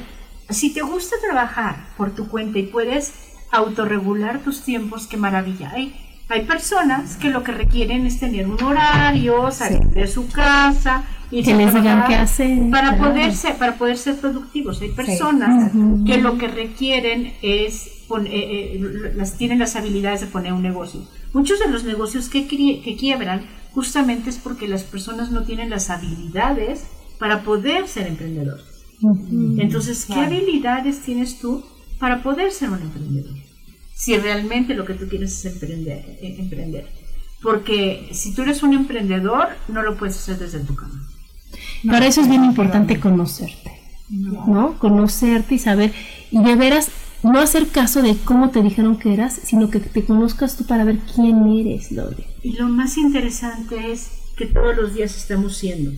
[0.49, 3.14] si te gusta trabajar por tu cuenta y puedes
[3.51, 5.72] autorregular tus tiempos, qué maravilla.
[5.72, 5.95] Hay,
[6.30, 11.41] hay personas que lo que requieren es tener un horario, salir de su casa, y
[11.43, 13.11] Que les digan qué hacer, para claro.
[13.13, 14.82] poder ser, para poder ser productivos.
[14.82, 15.71] Hay personas
[16.05, 18.32] que lo que requieren es pon- eh,
[18.76, 21.01] eh, las tienen las habilidades de poner un negocio.
[21.34, 23.41] Muchos de los negocios que, que quiebran
[23.73, 26.86] justamente es porque las personas no tienen las habilidades
[27.19, 28.63] para poder ser emprendedores.
[29.59, 31.65] Entonces, ¿qué habilidades tienes tú
[31.99, 33.34] para poder ser un emprendedor?
[33.96, 36.86] Si realmente lo que tú quieres es emprender, eh, emprender.
[37.41, 41.08] Porque si tú eres un emprendedor, no lo puedes hacer desde tu cama.
[41.88, 43.72] Para eso es bien importante conocerte,
[44.10, 44.78] ¿no?
[44.80, 45.93] Conocerte y saber,
[46.30, 46.89] y de veras,
[47.24, 50.84] no hacer caso de cómo te dijeron que eras, sino que te conozcas tú para
[50.84, 52.26] ver quién eres, Lore.
[52.43, 55.91] Y lo más interesante es que todos los días estamos siendo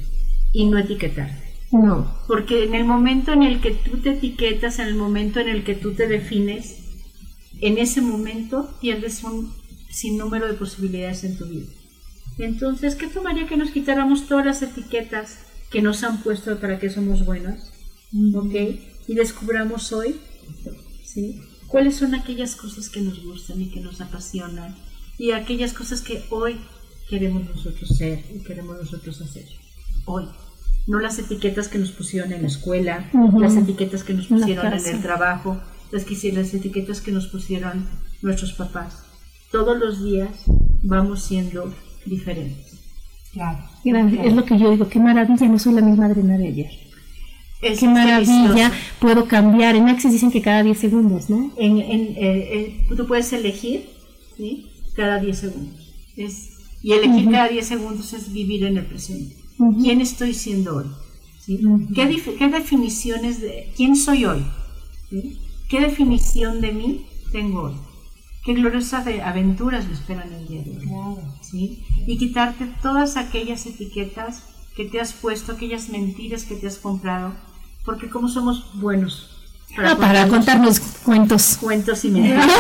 [0.54, 1.48] y no etiquetarte.
[1.72, 2.14] No.
[2.28, 5.64] Porque en el momento en el que tú te etiquetas, en el momento en el
[5.64, 6.87] que tú te defines,
[7.62, 9.54] en ese momento pierdes un
[9.90, 11.68] sinnúmero de posibilidades en tu vida.
[12.38, 15.40] Entonces, ¿qué tomaría que nos quitáramos todas las etiquetas
[15.72, 17.60] que nos han puesto para que somos buenos?
[18.36, 18.54] ¿Ok?
[19.08, 20.20] Y descubramos hoy,
[21.04, 21.42] ¿sí?
[21.68, 24.76] ¿Cuáles son aquellas cosas que nos gustan y que nos apasionan?
[25.18, 26.58] Y aquellas cosas que hoy
[27.10, 29.46] queremos nosotros ser y queremos nosotros hacer.
[30.06, 30.26] Hoy.
[30.86, 33.42] No las etiquetas que nos pusieron en la escuela, Ujú.
[33.42, 35.60] las etiquetas que nos pusieron en el trabajo,
[35.92, 37.86] las, que, las etiquetas que nos pusieron
[38.22, 39.04] nuestros papás.
[39.52, 40.44] Todos los días
[40.84, 41.74] vamos siendo
[42.06, 42.78] diferentes.
[43.34, 43.60] Claro.
[44.24, 46.72] Es lo que yo digo, qué maravilla, no soy la misma Adriana de ayer.
[47.62, 48.76] Es qué maravilla, delicioso.
[49.00, 49.76] puedo cambiar.
[49.76, 51.52] En Access dicen que cada 10 segundos, ¿no?
[51.58, 53.90] En, en, eh, eh, tú puedes elegir
[54.36, 54.68] ¿sí?
[54.96, 55.94] cada 10 segundos.
[56.16, 59.36] Es, y elegir cada 10 segundos es vivir en el presente.
[59.82, 60.86] ¿Quién estoy siendo hoy?
[61.40, 61.60] ¿Sí?
[61.96, 64.46] ¿Qué, qué definiciones de quién soy hoy?
[65.10, 65.40] ¿Sí?
[65.70, 67.74] ¿Qué definición de mí tengo hoy?
[68.46, 71.18] ¿Qué gloriosas aventuras me esperan el día de hoy?
[71.42, 71.84] ¿Sí?
[72.06, 74.44] Y quitarte todas aquellas etiquetas
[74.76, 77.34] que te has puesto, aquellas mentiras que te has comprado,
[77.84, 79.37] porque como somos buenos
[79.78, 81.58] Ah, para contarnos cuentos.
[81.60, 82.46] cuentos y mentiras.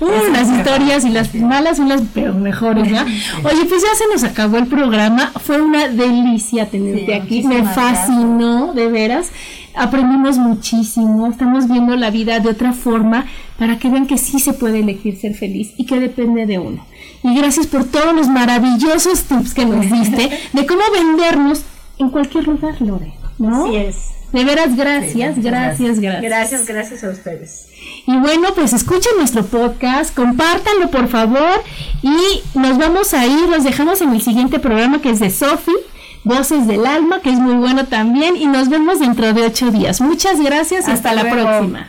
[0.00, 3.02] Uh, las historias y las malas son las pero mejores, ¿ya?
[3.44, 5.32] Oye, pues ya se nos acabó el programa.
[5.44, 7.42] Fue una delicia tenerte Sí, aquí.
[7.44, 9.28] Me fascinó, de veras.
[9.74, 11.28] Aprendimos muchísimo.
[11.28, 13.26] Estamos viendo la vida de otra forma
[13.58, 16.84] para que vean que sí se puede elegir ser feliz y que depende de uno.
[17.22, 21.62] Y gracias por todos los maravillosos tips que nos diste de cómo vendernos
[21.98, 23.14] en cualquier lugar, Lore.
[23.38, 23.66] ¿no?
[23.66, 23.96] Así es.
[24.32, 26.22] De veras, gracias, gracias, gracias.
[26.22, 27.66] Gracias, gracias a ustedes.
[28.06, 31.62] Y bueno, pues escuchen nuestro podcast, compártanlo por favor
[32.02, 35.72] y nos vamos a ir, los dejamos en el siguiente programa que es de Sofi,
[36.24, 40.00] Voces del Alma, que es muy bueno también y nos vemos dentro de ocho días.
[40.00, 41.48] Muchas gracias y hasta, Hasta la luego.
[41.48, 41.88] próxima.